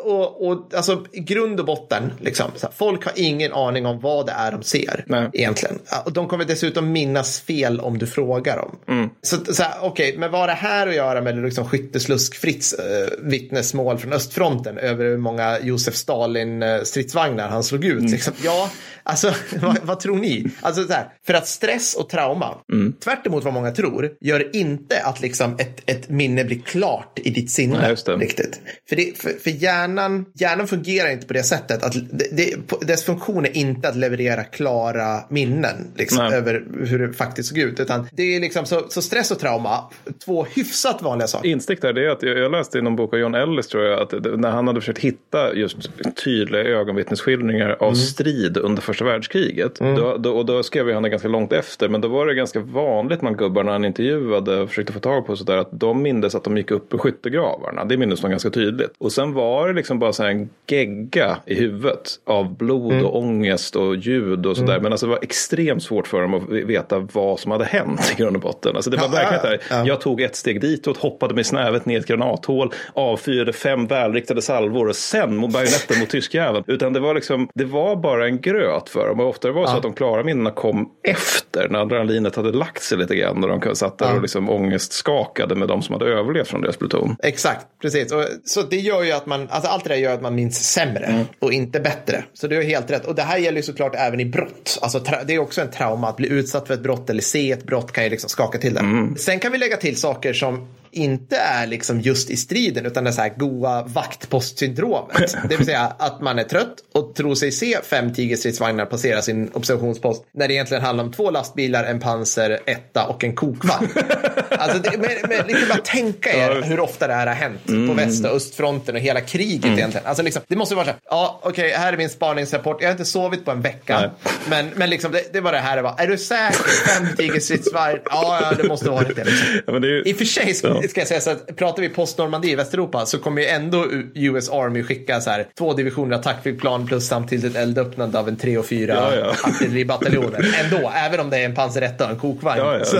[0.03, 4.31] och, och, alltså, grund och botten, liksom, här, folk har ingen aning om vad det
[4.31, 5.29] är de ser Nej.
[5.33, 5.79] egentligen.
[6.05, 8.79] Och de kommer dessutom minnas fel om du frågar dem.
[8.87, 9.09] Mm.
[9.21, 13.07] Så, så okej, men vad har det här att göra med liksom, Skytteslusk Fritz äh,
[13.19, 18.05] vittnesmål från östfronten över hur många Josef Stalin äh, stridsvagnar han slog Mm.
[18.05, 18.11] ut?
[18.11, 18.33] Liksom?
[18.43, 18.69] Ja,
[19.03, 20.45] alltså vad, vad tror ni?
[20.61, 22.93] Alltså, så här, för att stress och trauma, Mm.
[23.03, 27.51] tvärt vad många tror, gör inte att liksom ett, ett minne blir klart i ditt
[27.51, 27.95] sinne.
[28.05, 28.15] Det.
[28.15, 28.61] Riktigt.
[28.89, 31.83] För, det, för, för hjärnan, hjärnan fungerar inte på det sättet.
[31.83, 32.55] Att det, det,
[32.87, 37.79] dess funktion är inte att leverera klara minnen liksom, över hur det faktiskt såg ut.
[37.79, 39.83] Utan det är liksom så, så stress och trauma,
[40.25, 41.49] två hyfsat vanliga saker.
[41.49, 43.83] Instick där det är att jag jag läste i någon bok av John Ellis tror
[43.83, 45.77] jag att när han hade försökt hitta just
[46.23, 47.95] tydliga ögonvittnesskildringar av Mm.
[47.95, 49.79] strid under första världskriget.
[49.79, 51.89] Då, då, och då skrev han det ganska långt efter.
[51.89, 55.35] Men då var det ganska vanligt man gubbarna han intervjuade och försökte få tag på
[55.35, 57.85] sådär att de mindes att de gick upp i skyttegravarna.
[57.85, 58.91] Det mindes de ganska tydligt.
[58.97, 63.05] Och sen var det liksom bara så här en gegga i huvudet av blod Mm.
[63.05, 64.79] och ångest och ljud och sådär.
[64.79, 68.21] Men alltså det var extremt svårt för dem att veta vad som hade hänt i
[68.21, 68.75] grund och botten.
[68.75, 69.85] Alltså det var Ja, verkligen ja, ja.
[69.87, 74.41] Jag tog ett steg ditåt, hoppade med snävet ner i ett granathål, avfyrade fem välriktade
[74.41, 76.63] salvor och sen mot bajonetten mot tyskjäveln.
[76.67, 79.19] Utan det var liksom, det var bara en gröt för dem.
[79.19, 82.83] Och ofta var det så att de klara minnena kom efter, när adrenalinet hade lagt
[82.83, 83.39] sig lite grann.
[83.41, 84.49] När de satt där och liksom
[84.85, 87.15] ångestskakade med de som hade överlevt från deras pluton.
[87.23, 88.11] Exakt, precis.
[88.11, 90.71] Och, så det gör ju att man, alltså allt det där gör att man minns
[90.71, 91.25] sämre Mm.
[91.39, 92.23] och inte bättre.
[92.33, 93.05] Så du har helt rätt.
[93.05, 94.79] Och det här gäller ju såklart även i brott.
[94.81, 97.63] Alltså det är också en trauma att bli utsatt för ett brott eller se ett
[97.63, 98.79] brott kan ju liksom skaka till det.
[98.79, 99.15] Mm.
[99.17, 103.09] Sen kan vi lägga till saker som inte är liksom just i striden utan det
[103.09, 105.37] är så här goa vaktpostsyndromet.
[105.49, 109.49] det vill säga att man är trött och tror sig se fem tigerstridsvagnar passera sin
[109.53, 113.87] observationspost när det egentligen handlar om två lastbilar, en panser, etta och en kokvagn.
[114.49, 117.93] alltså det, men, men liksom bara tänka er hur ofta det här har hänt på
[117.93, 120.07] väst och östfronten och hela kriget egentligen.
[120.07, 122.91] Alltså liksom, det måste vara så här, ja okej, här är min spaningsrapport, jag har
[122.91, 123.99] inte sovit på en vecka.
[123.99, 124.09] Nej.
[124.49, 125.95] Men, men liksom, det, det var det här det var.
[125.97, 126.63] Är du säker?
[126.87, 128.01] Fem tigerstridsvagnar?
[128.05, 129.23] Ja, ja, det måste vara det.
[129.23, 129.61] Liksom.
[129.67, 130.03] Ja, det ju...
[130.03, 130.81] I och för sig Ja.
[130.87, 134.49] Ska jag säga så att pratar vi post-Normandie i Västeuropa så kommer ju ändå US
[134.49, 138.93] Army skicka så här två divisioner attackflygplan plus samtidigt eldöppnande av en tre och fyra
[138.93, 139.49] Ja, ja.
[139.49, 140.55] artilleribataljoner.
[140.63, 142.59] Ändå, även om det är en pansaretta och en kokvagn.
[142.59, 142.85] Ja, ja.
[142.85, 142.97] Så,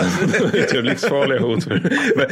[0.52, 1.66] Det utgör livsfarliga hot.
[1.70, 1.82] Men,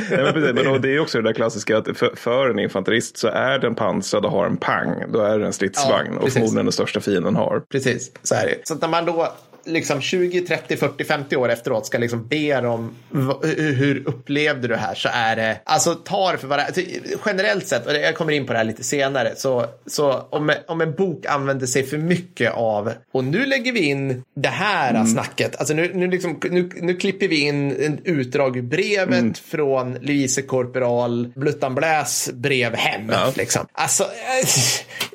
[0.09, 3.27] nej, men, men det är också det där klassiska att för, för en infanterist så
[3.27, 5.03] är den pansrad och har en pang.
[5.13, 7.61] Då är det en stridsvagn Ja, och förmodligen den största fienden har.
[7.71, 8.67] Precis, så är det.
[8.67, 9.33] Så att när man då
[9.65, 12.95] liksom 20, 30, 40, 50 år efteråt ska liksom be dem
[13.43, 16.73] hur upplevde du det här så är det, alltså tar för varandra,
[17.26, 20.82] generellt sett, och jag kommer in på det här lite senare, så, så om, om
[20.82, 25.08] en bok använder sig för mycket av, och nu lägger vi in det här Mm.
[25.08, 29.34] snacket, alltså nu, nu, liksom, nu, nu klipper vi in en utdrag ur brevet Mm.
[29.34, 33.10] från Louise Korporal Bluttan Bläs brev hem.
[33.12, 33.34] Ja.
[33.36, 33.65] Liksom.
[33.71, 34.47] Alltså, eh,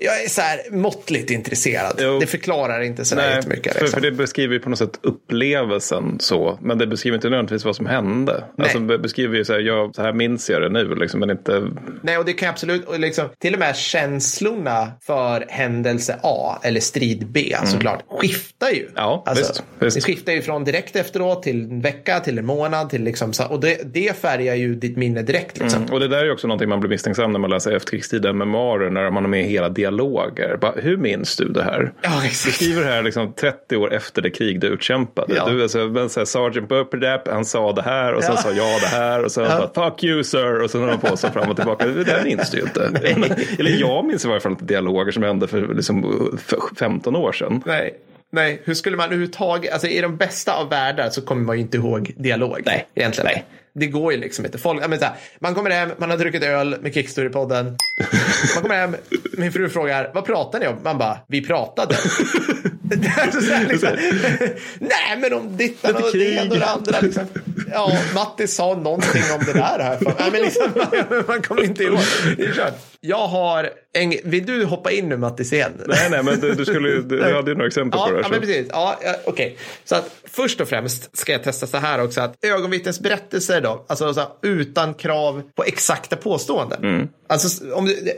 [0.00, 1.98] jag är så här måttligt intresserad.
[2.02, 2.18] Jo.
[2.20, 3.72] Det förklarar inte så där jättemycket.
[3.74, 4.00] för, Liksom.
[4.02, 6.58] för det beskriver ju på något sätt upplevelsen så.
[6.62, 8.44] Men det beskriver inte nödvändigtvis vad som hände.
[8.58, 11.30] Alltså det beskriver ju så här, ja, så här minns jag det nu liksom, men
[11.30, 11.70] inte...
[12.02, 16.58] Nej, och det kan jag absolut, och liksom, till och med känslorna för händelse A
[16.62, 18.82] eller strid B såklart skiftar ju.
[18.82, 18.92] Mm.
[18.96, 19.96] Ja, alltså, visst, visst.
[19.96, 23.44] Det skiftar ju från direkt efteråt till en vecka, till en månad, till liksom, så,
[23.44, 25.58] och det, det färgar ju ditt minne direkt.
[25.58, 25.84] Liksom.
[25.92, 28.90] Och det där är ju också någonting man blir misstänksam när man läser efterkrigstida memoarer
[28.90, 30.56] när man har med hela dialoger.
[30.60, 31.92] Bara, hur minns du det här?
[32.02, 32.54] Ja, Du exakt.
[32.54, 35.34] skriver det här liksom 30 år efter det krig du utkämpade.
[35.36, 35.46] Ja.
[35.48, 38.42] Du, alltså, men så här, Sergeant Burperdap, han sa det här och sen Ja.
[38.42, 39.70] sa jag det här och sen Ja.
[39.74, 41.86] bara, fuck you sir och sen har de på sig fram och tillbaka.
[41.86, 42.80] Det där minns du ju inte.
[43.58, 46.02] Eller jag minns i varje fall inte dialoger som hände för, liksom,
[46.46, 47.62] för 15 år sedan.
[47.66, 47.94] Nej.
[48.30, 51.62] Nej, hur skulle man överhuvudtaget, alltså i de bästa av världar så kommer man ju
[51.62, 52.62] inte ihåg dialog.
[52.66, 52.88] Nej.
[52.94, 53.30] Egentligen.
[53.34, 53.44] Nej.
[53.78, 54.58] Det går ju liksom inte.
[54.58, 57.64] Folk, menar, så här, man kommer hem, man har druckit öl med Kickstory-podden.
[58.54, 58.96] Man kommer hem,
[59.32, 60.76] min fru frågar, vad pratar ni om?
[60.84, 61.96] Man bara, vi pratade.
[63.68, 63.88] Liksom,
[64.78, 67.00] Nej, men om dittan och det och det andra.
[67.00, 67.24] Liksom.
[67.72, 69.96] Ja, Matti sa någonting om det där här.
[69.96, 71.98] för- Nej, men liksom, man, man kommer inte ihåg.
[72.36, 72.74] Det är kört.
[73.00, 74.14] Jag har en...
[74.24, 75.72] Vill du hoppa in nu Mattis igen?
[75.86, 78.18] Nej, nej, men du, du, skulle, du, hade ju några exempel Ja, på det.
[78.18, 78.46] ja här, men så.
[78.46, 78.66] precis.
[78.72, 82.44] Ja, ja, Okej, så att först och främst ska jag testa så här också att
[82.44, 86.84] ögonvittnens berättelser då, alltså så här, utan krav på exakta påståenden.
[86.84, 87.08] Mm.
[87.26, 88.14] Alltså om du, eh,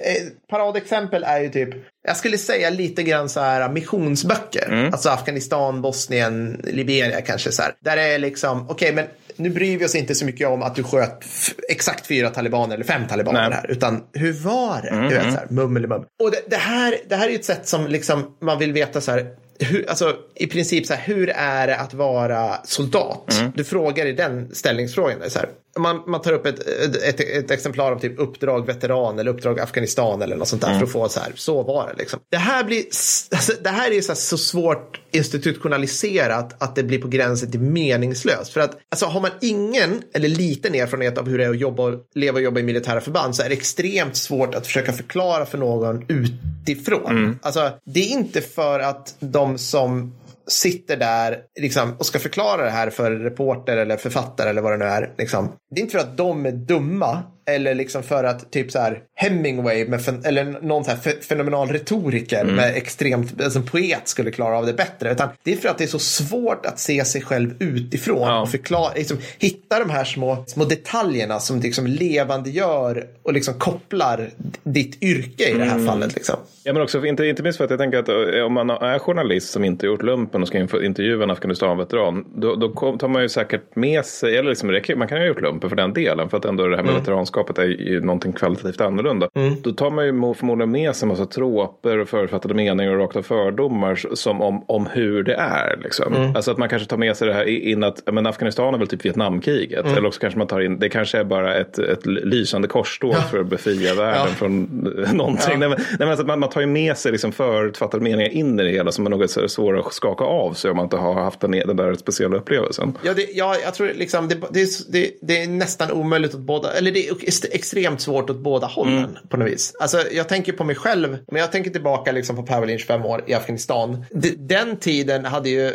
[0.51, 1.69] paradexempel är ju typ,
[2.07, 4.93] jag skulle säga lite grann så här missionsböcker, Mm.
[4.93, 7.73] alltså Afghanistan, Bosnien, Liberia kanske så här.
[7.81, 9.07] Där det är liksom, okej men
[9.43, 11.25] nu bryr vi oss inte så mycket om att du sköt
[11.69, 13.47] exakt fyra talibaner eller fem talibaner Nej.
[13.47, 15.09] Mm, här, utan hur var det?
[15.09, 16.05] Du vet, så här, mummelmum.
[16.23, 19.11] Och det, det, här, det här är ett sätt som liksom man vill veta så
[19.11, 19.27] här,
[19.59, 23.35] hur, alltså, i princip så här, hur är det att vara soldat?
[23.41, 23.53] Mm.
[23.57, 25.31] Du frågar i den ställningsfrågan.
[25.31, 25.49] Så här,
[25.81, 26.59] man, man tar upp ett,
[27.03, 30.79] ett, ett, exemplar av typ uppdrag veteran eller uppdrag Afghanistan eller något sånt där Mm.
[30.79, 32.21] för att få så här, så var det liksom.
[32.31, 32.85] Det här blir,
[33.31, 37.61] alltså, det här är så, här, så svårt institutionaliserat att det blir på gränsen till
[37.61, 38.53] meningslöst.
[38.53, 41.93] För att alltså, har man ingen eller liten erfarenhet av hur det är att jobba,
[42.15, 45.59] leva och jobba i militära förband så är det extremt svårt att försöka förklara för
[45.59, 47.39] någon utifrån.
[47.43, 50.13] Alltså, det är inte för att de som
[50.51, 54.77] sitter där liksom, och ska förklara det här för reporter eller författare eller vad det
[54.77, 55.15] nu är.
[55.19, 55.53] Liksom.
[55.71, 57.23] Det är inte för att de är dumma
[57.55, 61.69] eller liksom för att typ så här Hemingway med eller någon så här fe- fenomenal
[61.69, 65.13] retoriker med extremt, alltså en poet skulle klara av det bättre.
[65.13, 68.41] Utan det är för att det är så svårt att se sig själv utifrån Ja.
[68.41, 74.31] och förklara, liksom, hitta de här små, små detaljerna som liksom levandegör och liksom kopplar
[74.63, 76.15] ditt yrke i det här fallet.
[76.15, 76.37] Liksom.
[76.65, 78.99] Ja, men också inte, inte minst för att jag tänker att eh, om man är
[78.99, 83.29] journalist som inte gjort lumpen och ska intervjua en Afghanistan-veteran, då, då tar man ju
[83.29, 86.37] säkert med sig, eller liksom, man kan ju ha gjort lumpen för den delen, för
[86.37, 86.95] att ändå det här med
[87.41, 89.29] veteranskapet är ju någonting kvalitativt annorlunda.
[89.63, 92.99] Då tar man ju mo- förmodligen med sig en massa troper och förutfattade meningar och
[93.15, 95.79] rakt fördomar s- som om, om hur det är.
[95.83, 96.33] Liksom.
[96.35, 98.89] Alltså att man kanske tar med sig det här in att, men Afghanistan är väl
[98.89, 102.69] typ Vietnamkriget, eller också kanske man tar in, det kanske är bara ett, ett lysande
[102.69, 104.35] korståg för att befria världen Ja.
[104.35, 105.59] från eh, någonting.
[105.59, 108.31] Nej, men, nej, men alltså att man, man tar ju med sig liksom förutfattade meningar
[108.31, 110.77] in i det hela som är något så här svåra att skaka av sig om
[110.77, 112.93] man inte har haft den, den där speciella upplevelsen.
[113.03, 116.41] Ja, det, ja, jag tror liksom det, det, är- det, det är nästan omöjligt åt
[116.41, 117.11] båda, eller det
[117.53, 119.75] extremt svårt åt båda hållen på något vis.
[119.81, 123.05] Alltså, jag tänker på mig själv, men jag tänker tillbaka liksom på Power Lynch fem
[123.05, 124.05] år i Afghanistan.
[124.11, 125.73] D- Den tiden hade ju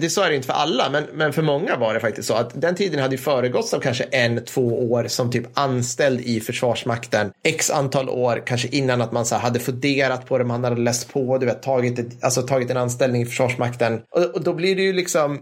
[0.00, 2.60] det är det inte för alla, men, men för många var det faktiskt så att
[2.60, 7.30] den tiden hade ju föregåtts av kanske en, två år som typ anställd i Försvarsmakten.
[7.42, 11.12] X antal år, kanske innan att man så hade funderat på det, man hade läst
[11.12, 14.00] på, du vet, tagit, ett, alltså, tagit en anställning i Försvarsmakten.
[14.10, 15.38] Och, och då blir det ju liksom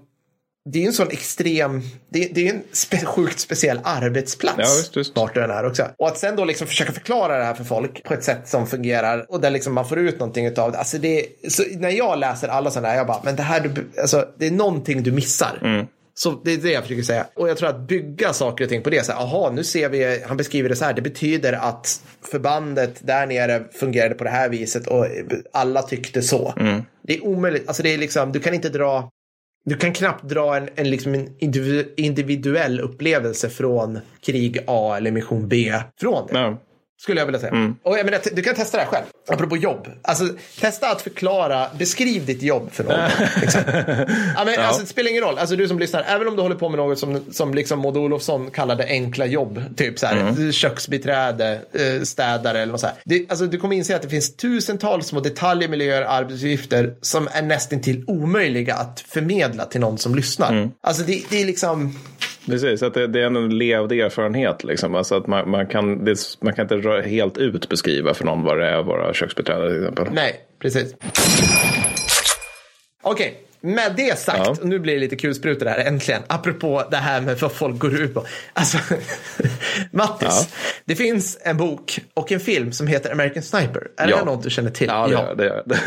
[0.71, 4.59] det är en sån extrem, det, det är en spe, sjukt speciell arbetsplats.
[4.59, 5.17] Ja, visst, visst.
[5.17, 5.89] Vart den är också.
[5.99, 8.67] Och att sen då liksom försöka förklara det här för folk på ett sätt som
[8.67, 10.79] fungerar och där liksom man får ut någonting av det.
[10.79, 14.01] Alltså det så när jag läser alla sådana här, jag bara, men det här, du,
[14.01, 15.59] alltså, det är någonting du missar.
[15.63, 15.87] Mm.
[16.17, 17.27] Så det är det jag försöker säga.
[17.35, 19.07] Och jag tror att bygga saker och ting på det.
[19.07, 20.93] Så här, aha, nu ser vi, han beskriver det så här.
[20.93, 22.01] Det betyder att
[22.31, 25.07] förbandet där nere fungerade på det här viset och
[25.53, 26.55] alla tyckte så.
[26.57, 26.83] Mm.
[27.03, 27.69] Det är omöjligt.
[27.69, 29.11] Alltså det är liksom, du kan inte dra
[29.65, 31.35] du kan knappt dra en, en, liksom en
[31.97, 36.39] individuell upplevelse från krig A eller mission B från det.
[36.39, 36.59] Ja.
[37.03, 37.75] Skulle jag vilja säga.
[37.83, 39.05] Och jag menar, du kan testa det här själv.
[39.29, 39.89] Apropå jobb.
[40.03, 40.29] Alltså,
[40.61, 42.95] testa att förklara, beskriv ditt jobb för någon.
[43.41, 43.61] liksom.
[44.37, 45.39] ja, men, alltså, det spelar ingen roll.
[45.39, 47.97] Alltså, du som lyssnar, även om du håller på med något som, som liksom Maud
[47.97, 49.63] Olofsson kallade enkla jobb.
[49.77, 52.97] Typ så här, köksbiträde, eh, städare eller något så här.
[53.05, 57.43] Det, alltså, du kommer inse att det finns tusentals små detaljer, miljöer, arbetsuppgifter som är
[57.43, 60.71] nästan till omöjliga att förmedla till någon som lyssnar.
[60.83, 61.99] Alltså det, det är liksom...
[62.47, 64.65] Precis, att det, det är en levd erfarenhet.
[64.65, 64.95] Liksom.
[64.95, 68.59] Alltså att man, man, kan, det, man kan inte helt ut beskriva för någon vad
[68.59, 70.07] det är att vara köksbiträde till exempel.
[70.13, 70.95] Nej, precis.
[73.03, 73.35] Okej,
[73.65, 74.57] med det sagt, Ja.
[74.63, 78.15] nu blir det lite kulsprutor här äntligen, apropå det här med vad folk går ut
[78.15, 78.25] på.
[78.53, 78.79] Alltså,
[79.91, 80.47] Mattis, Ja.
[80.85, 83.89] det finns en bok och en film som heter American Sniper.
[83.97, 84.17] Är Ja.
[84.17, 84.87] det något du känner till?
[84.89, 85.45] Ja, det gör det.
[85.45, 85.79] Gör det.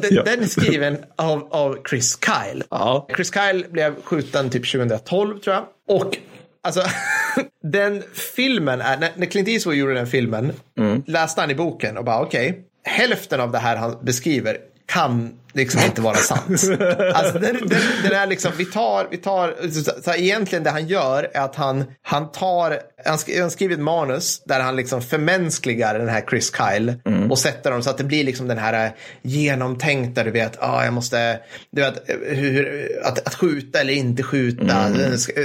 [0.00, 0.22] Den, Ja.
[0.22, 2.62] den är skriven av, av Chris Kyle.
[2.70, 3.08] Ja.
[3.16, 5.64] Chris Kyle blev skjuten typ 2012 tror jag.
[5.98, 6.16] Och
[6.62, 6.82] alltså,
[7.62, 8.02] den
[8.36, 11.02] filmen är, när, Clint Eastwood gjorde den filmen, Mm.
[11.06, 14.56] läste han i boken och bara okej, hälften av det här han beskriver
[14.86, 16.46] kan liksom inte vara sant.
[17.14, 20.70] Alltså den, den, den är liksom, vi tar, vi tar, så, så här, egentligen det
[20.70, 24.76] han gör är att han, han tar, han, sk, han skriver ett manus där han
[24.76, 27.30] liksom förmänskligar den här Chris Kyle Mm.
[27.30, 28.90] och sätter dem så att det blir liksom den här eh,
[29.22, 31.40] genomtänkta, du vet, ah, jag måste,
[31.70, 34.74] du vet, hur, att, att skjuta eller inte skjuta,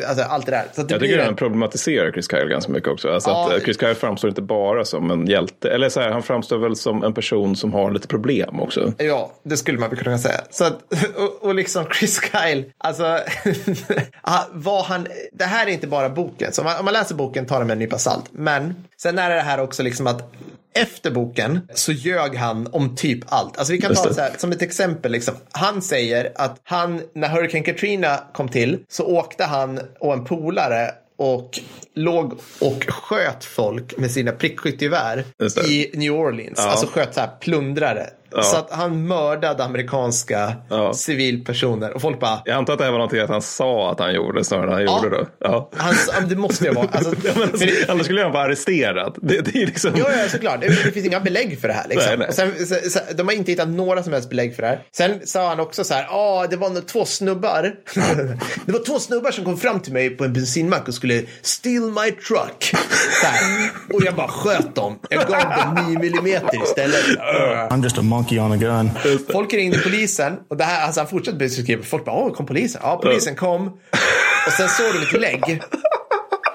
[0.08, 0.64] alltså allt det där.
[0.76, 0.88] Så det Mm.
[0.92, 3.10] Jag blir tycker en- han problematiserar Chris Kyle ganska mycket också.
[3.10, 3.48] Alltså Ja.
[3.48, 5.70] att eh, Chris Kyle framstår inte bara som en hjälte.
[5.70, 8.94] Eller så här, han framstår väl som en person som har lite problem också.
[8.98, 10.42] Ja, det skulle man kunna säga.
[10.50, 13.04] Så att, och, och liksom Chris Kyle, alltså,
[14.22, 16.54] ah, vad han, det här är inte bara boken.
[16.54, 18.26] Så om man, om man läser boken tar det med en nypa salt.
[18.32, 20.34] Men sen är det här också liksom att
[20.74, 23.58] efter boken så ljög han om typ allt.
[23.58, 24.16] Alltså vi kan Just ta det.
[24.16, 25.12] så här, som ett exempel.
[25.12, 25.36] Liksom.
[25.52, 30.92] Han säger att han, när Hurricane Katrina kom till så åkte han och en polare
[31.18, 31.60] och
[31.96, 35.24] låg och sköt folk med sina prickskyttegevär
[35.68, 36.54] i New Orleans.
[36.58, 36.70] Ja.
[36.70, 38.10] Alltså sköt så här plundrare.
[38.36, 38.42] Ja.
[38.44, 40.94] Så att han mördade amerikanska Ja.
[40.94, 41.94] civilpersoner.
[41.94, 44.14] Och folk bara, Jag antar att det här var någonting att han sa att han
[44.14, 45.04] gjorde snarare än han Ja.
[45.04, 45.26] gjorde det.
[45.40, 45.70] Ja.
[45.78, 46.88] han, det måste ju vara.
[46.92, 49.18] Alltså, Ja, men, för det, annars skulle han vara arresterad.
[49.22, 49.92] Det, det är liksom...
[49.96, 50.62] Ja, ja, såklart.
[50.62, 51.88] Det, det finns inga belägg för det här.
[51.90, 52.08] Liksom.
[52.10, 52.28] Nej, nej.
[52.28, 54.80] Och sen, så, så, de har inte hittat några som helst belägg för det här.
[54.96, 57.62] Sen sa han också så här, ja, det var två snubbar.
[58.66, 61.84] det var två snubbar som kom fram till mig på en bensinmack och skulle steal
[61.84, 62.72] my truck.
[63.22, 63.70] Så här.
[63.94, 65.00] Och jag bara sköt dem.
[65.10, 67.06] Jag gav dem 9 millimeter istället.
[67.72, 68.90] I'm just a monkey on a gun.
[69.32, 71.84] Folk ringde polisen och det här, alltså han fortsatte beskriva.
[71.84, 72.82] Folk bara, åh, kom polisen?
[72.84, 73.68] Ja, polisen kom.
[74.48, 75.62] Och sen såg de ett lägg.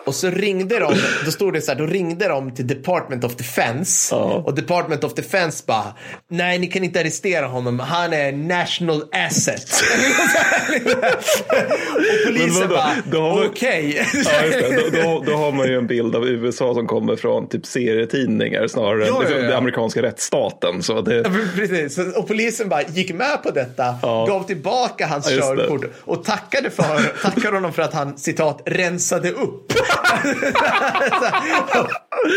[0.07, 0.95] Och så ringde de,
[1.25, 4.15] då stod det så här, då ringde de till Department of Defense.
[4.15, 4.43] Ja.
[4.47, 5.95] Och Department of Defense bara,
[6.31, 9.65] nej ni kan inte arrestera honom, han är national asset.
[11.97, 12.93] och polisen bara,
[13.47, 14.07] okej.
[14.15, 14.31] Ja.
[15.03, 19.07] Då, då, har man ju en bild av USA som kommer från typ serietidningar snarare
[19.07, 19.43] Ja, än ja, ja.
[19.43, 20.83] den amerikanska rättsstaten.
[20.83, 21.25] Så det,
[21.57, 27.23] Precis, och polisen bara gick med på detta, gav tillbaka hans körkort och tackade, för,
[27.23, 29.73] tackade honom för att han citat rensade upp.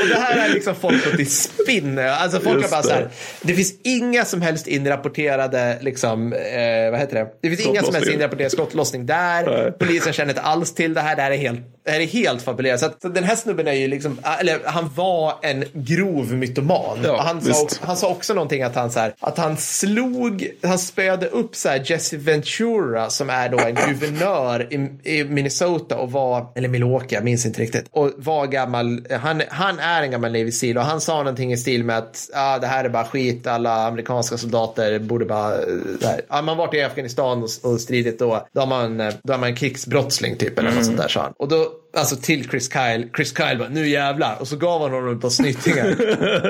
[0.02, 2.00] Och det här är liksom folk gått i spinn.
[2.00, 3.10] Alltså folk Just har bara så här,
[3.42, 3.54] det.
[3.54, 7.28] finns inga som helst inrapporterade, liksom, eh, vad heter det?
[7.42, 9.46] Det finns inga som helst inrapporterade skottlossning där.
[9.46, 9.72] Nej.
[9.80, 11.16] Polisen känner inte alls till det här.
[11.16, 11.60] Det här är helt,
[11.90, 12.80] det här är helt fabulerat.
[12.80, 16.98] Så, att, så den här snubben är ju liksom, eller han var en grov mytoman.
[17.04, 20.48] Ja, han, sa, också- han sa också någonting att han, så här, att han slog,
[20.64, 25.98] han spöade upp så här Jesse Ventura som är då en guvernör i, i Minnesota
[25.98, 30.12] och var, eller Milwaukee, jag minns inte riktigt, och var gammal, han, han är en
[30.12, 32.90] gammal Navy Seal och han sa någonting i stil med att ah, det här är
[32.90, 35.62] bara skit, alla amerikanska soldater borde bara, eh,
[36.04, 36.22] här.
[36.30, 39.34] Ja, man har varit i Afghanistan och, och stridit då, då, har man, eh, då
[39.34, 41.34] är man en krigsbrottsling typ eller något sånt där sa han.
[41.38, 44.82] Och då, So alltså till Chris Kyle, Chris Kyle bara, nu jävlar, och så gav
[44.82, 45.96] han honom ett par snytingar.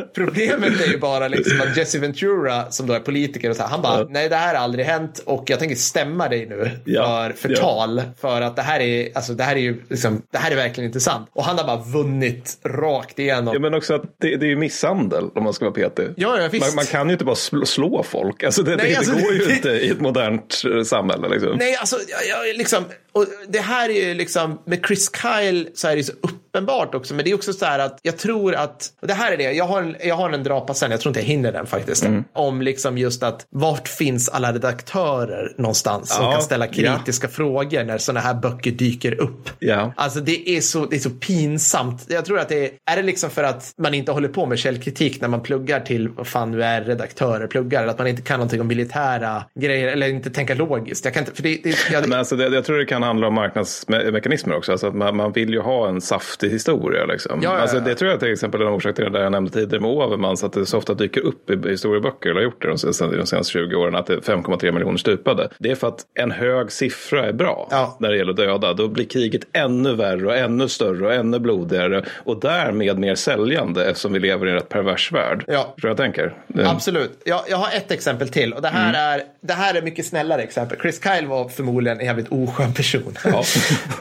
[0.14, 3.70] Problemet är ju bara liksom att Jesse Ventura, som då är politiker, och så här,
[3.70, 7.32] han bara, nej det här har aldrig hänt och jag tänker stämma dig nu Ja,
[7.36, 8.02] för förtal.
[8.22, 10.88] För att det här är, alltså det här är ju, liksom, det här är verkligen
[10.88, 11.30] inte sant.
[11.34, 13.54] Och han har bara vunnit rakt igenom.
[13.54, 16.08] ja, men också att det, det är ju misshandel om man ska vara petig.
[16.18, 16.66] Ja, ja, visst.
[16.68, 18.44] Man, man kan ju inte bara slå, slå folk.
[18.44, 21.30] Alltså det, Nej, det, alltså, det går ju det- inte i ett modernt eh, samhälle.
[21.30, 21.56] Liksom.
[21.60, 25.29] Nej, alltså, jag, jag, liksom, och det här är ju liksom, med Chris Kyle
[25.74, 26.14] så är det ju så
[26.50, 29.32] uppenbart också, men det är också så här att jag tror att, och det här
[29.32, 31.52] är det, jag har en, jag har en drapa sen, jag tror inte jag hinner
[31.52, 32.24] den faktiskt, Mm.
[32.34, 37.84] om liksom just att vart finns alla redaktörer någonstans som Ja, kan ställa kritiska frågor
[37.84, 39.50] när sådana här böcker dyker upp.
[39.60, 39.94] Ja.
[39.96, 42.06] Alltså det är, så, det är så pinsamt.
[42.08, 44.60] Jag tror att det är, är det liksom för att man inte håller på med
[44.60, 48.22] källkritik när man pluggar till vad fan du är redaktörer pluggar, eller att man inte
[48.22, 51.06] kan någonting om militära grejer eller inte tänka logiskt.
[51.06, 53.28] Jag kan inte, för det, det, jag, Men alltså det, jag tror det kan handla
[53.28, 54.72] om marknadsmekanismer också.
[54.72, 56.02] Alltså att man, man vill ju ha en
[56.40, 57.06] saftig historia.
[57.06, 57.40] Liksom.
[57.44, 57.82] Ja, ja, Alltså ja.
[57.84, 59.90] det tror jag till exempel är en orsak till det där jag nämnde tidigare med
[59.92, 60.44] Overmans.
[60.44, 63.26] Att det så ofta dyker upp i historieböcker, eller har gjort det de, sen- de
[63.26, 65.50] senaste 20 åren, att det är 5,3 miljoner stupade.
[65.58, 67.68] Det är för att en hög siffra är bra
[68.00, 68.74] när det gäller döda.
[68.74, 72.04] Då blir kriget ännu värre och ännu större och ännu blodigare.
[72.24, 75.44] Och därmed mer säljande eftersom vi lever i en rätt pervers värld.
[75.48, 75.74] Ja.
[75.82, 76.34] Tror jag tänker.
[76.48, 77.22] Det- Absolut.
[77.26, 78.96] Jag, jag har ett exempel till och det här, Mm.
[79.02, 80.78] är, det här är mycket snällare exempel.
[80.82, 83.14] Chris Kyle var förmodligen en jävligt oskön person.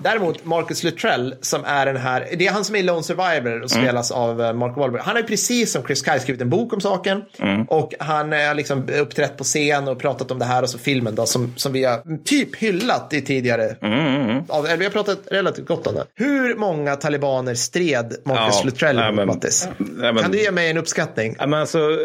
[0.02, 3.72] Däremot Marcus Luttrell som är den här, det är han som är Lone Survivor och
[3.72, 3.84] Mm.
[3.84, 5.02] spelas av eh, Mark Wahlberg.
[5.04, 7.64] Han har ju precis som Chris Kyle skrivit en bok om saken Mm.
[7.64, 11.14] och han har liksom uppträtt på scen och pratat om det här och så filmen
[11.14, 15.18] då som, som vi har typ hyllat i tidigare, Mm, av, eller vi har pratat
[15.26, 16.04] relativt gott om det.
[16.14, 18.64] Hur många talibaner stred Marcus Ja.
[18.64, 19.68] Luttrell men- Mattis?
[19.78, 21.36] Nej, men- Kan du ge mig en uppskattning?
[21.38, 21.78] Ja, men alltså,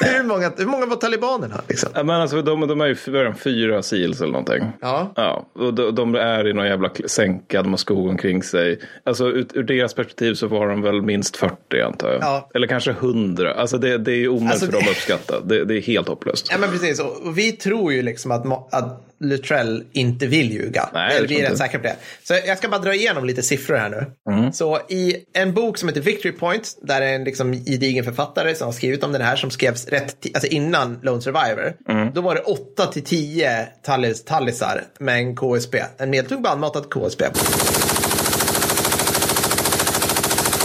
[0.18, 1.60] hur, många, hur många var talibanerna?
[1.68, 1.90] Liksom?
[1.94, 2.94] Ja, men alltså, de, de är ju
[3.24, 4.64] de, fyra seals eller någonting.
[4.80, 5.12] Ja.
[5.16, 8.80] Ja, och de, de är i någon jävla sänka, de har skog omkring sig.
[9.04, 12.22] Alltså ut, ur deras perspektiv så var de väl minst 40 antar jag.
[12.22, 12.50] Ja.
[12.54, 13.54] Eller kanske 100.
[13.54, 15.40] Alltså det, det är ju omöjligt Alltså, för dem det- att uppskatta.
[15.40, 16.48] Det, det är helt hopplöst.
[16.50, 20.88] Ja men precis, och vi tror ju liksom att, att Luttrell inte vill ljuga.
[20.92, 21.96] Nej, vi är rätt säkra på det.
[22.22, 24.32] Så jag ska bara dra igenom lite siffror här nu.
[24.32, 24.52] Mm.
[24.52, 28.66] Så i en bok som heter Victory Point, där är en liksom gedigen författare som
[28.66, 31.74] har skrivit om den här, som skrevs rätt alltså innan Lone Survivor.
[31.88, 32.12] Mm.
[32.14, 37.24] Då var det 8 till 10 tallis, tallisar med en KSB, en medeltung bandmatad KSB.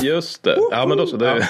[0.01, 0.58] Just det.
[0.72, 1.18] Ja, men då så.
[1.18, 1.47] Det,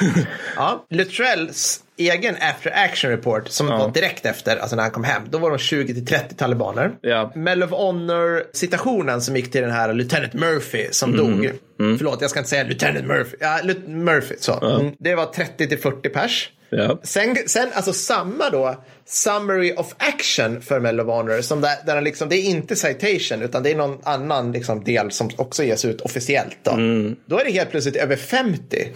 [0.56, 0.86] Ja.
[0.89, 5.38] Luttrells egen after action report som var direkt efter, alltså när han kom hem, då
[5.38, 6.91] var de 20 till 30 talibaner.
[7.02, 7.32] Ja.
[7.36, 11.26] Medal of Honor citationen som gick till den här Lieutenant Murphy som Mm.
[11.41, 11.52] dog.
[11.98, 13.38] Förlåt, jag ska inte säga Lieutenant Murphy.
[13.39, 14.66] Ja, Lut- Murphy, så.
[14.80, 14.91] Mm.
[15.00, 16.50] Det var 30 till 40 pers.
[16.78, 16.99] Ja.
[17.03, 22.01] Sen, sen alltså samma då, summary of action för Medal of Honor, som där, där
[22.01, 25.86] liksom, det är inte citation, utan det är någon annan liksom del som också ges
[25.86, 26.57] ut officiellt.
[26.63, 27.15] Då, Mm.
[27.26, 28.88] då är det helt plötsligt över 50.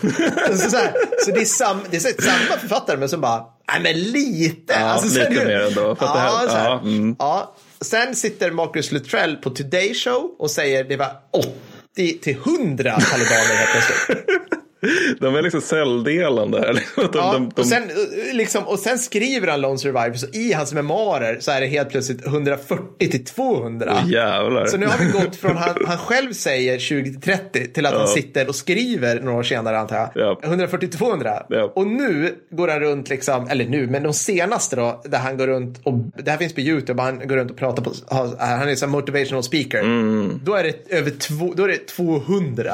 [0.52, 0.94] så, så, här,
[1.26, 4.74] så det är, sam, det är så, samma författare, men som bara, nej men lite.
[4.74, 7.16] Ja, alltså, så lite mer ändå, för att det här- ja, ja, mm.
[7.20, 7.56] ja.
[7.82, 13.56] Sen sitter Marcus Luttrell på Today Show och säger det var 80 till 100 talibaner
[13.56, 14.30] helt plötsligt.
[15.20, 16.58] De är liksom celldelande.
[16.96, 20.28] De, Ja, de, de, och, sen, eh, liksom, och sen skriver han Lone Survivor, så
[20.28, 24.02] i hans memoarer så är det helt plötsligt 140 till 200.
[24.04, 24.66] Åh, jävlar.
[24.66, 27.94] Så nu har vi gått från han, han själv säger 20 till 30 till att
[27.94, 30.10] han sitter och skriver några år senare antar jag.
[30.16, 30.40] Ja.
[30.44, 31.44] 140 till 200.
[31.50, 31.72] Ja.
[31.76, 35.48] Och nu går han runt, liksom, eller nu, men de senaste då, där han går
[35.48, 37.92] runt och det här finns på YouTube, han går runt och pratar på,
[38.40, 39.80] han är som motivational speaker.
[39.80, 40.40] Mm.
[40.44, 42.74] Då är det över två, då är det 200.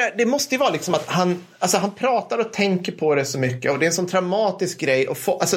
[0.00, 3.24] Menar, det måste ju vara liksom att han, alltså han pratar och tänker på det
[3.24, 5.08] så mycket och det är en sån traumatisk grej.
[5.08, 5.56] Och, få, alltså,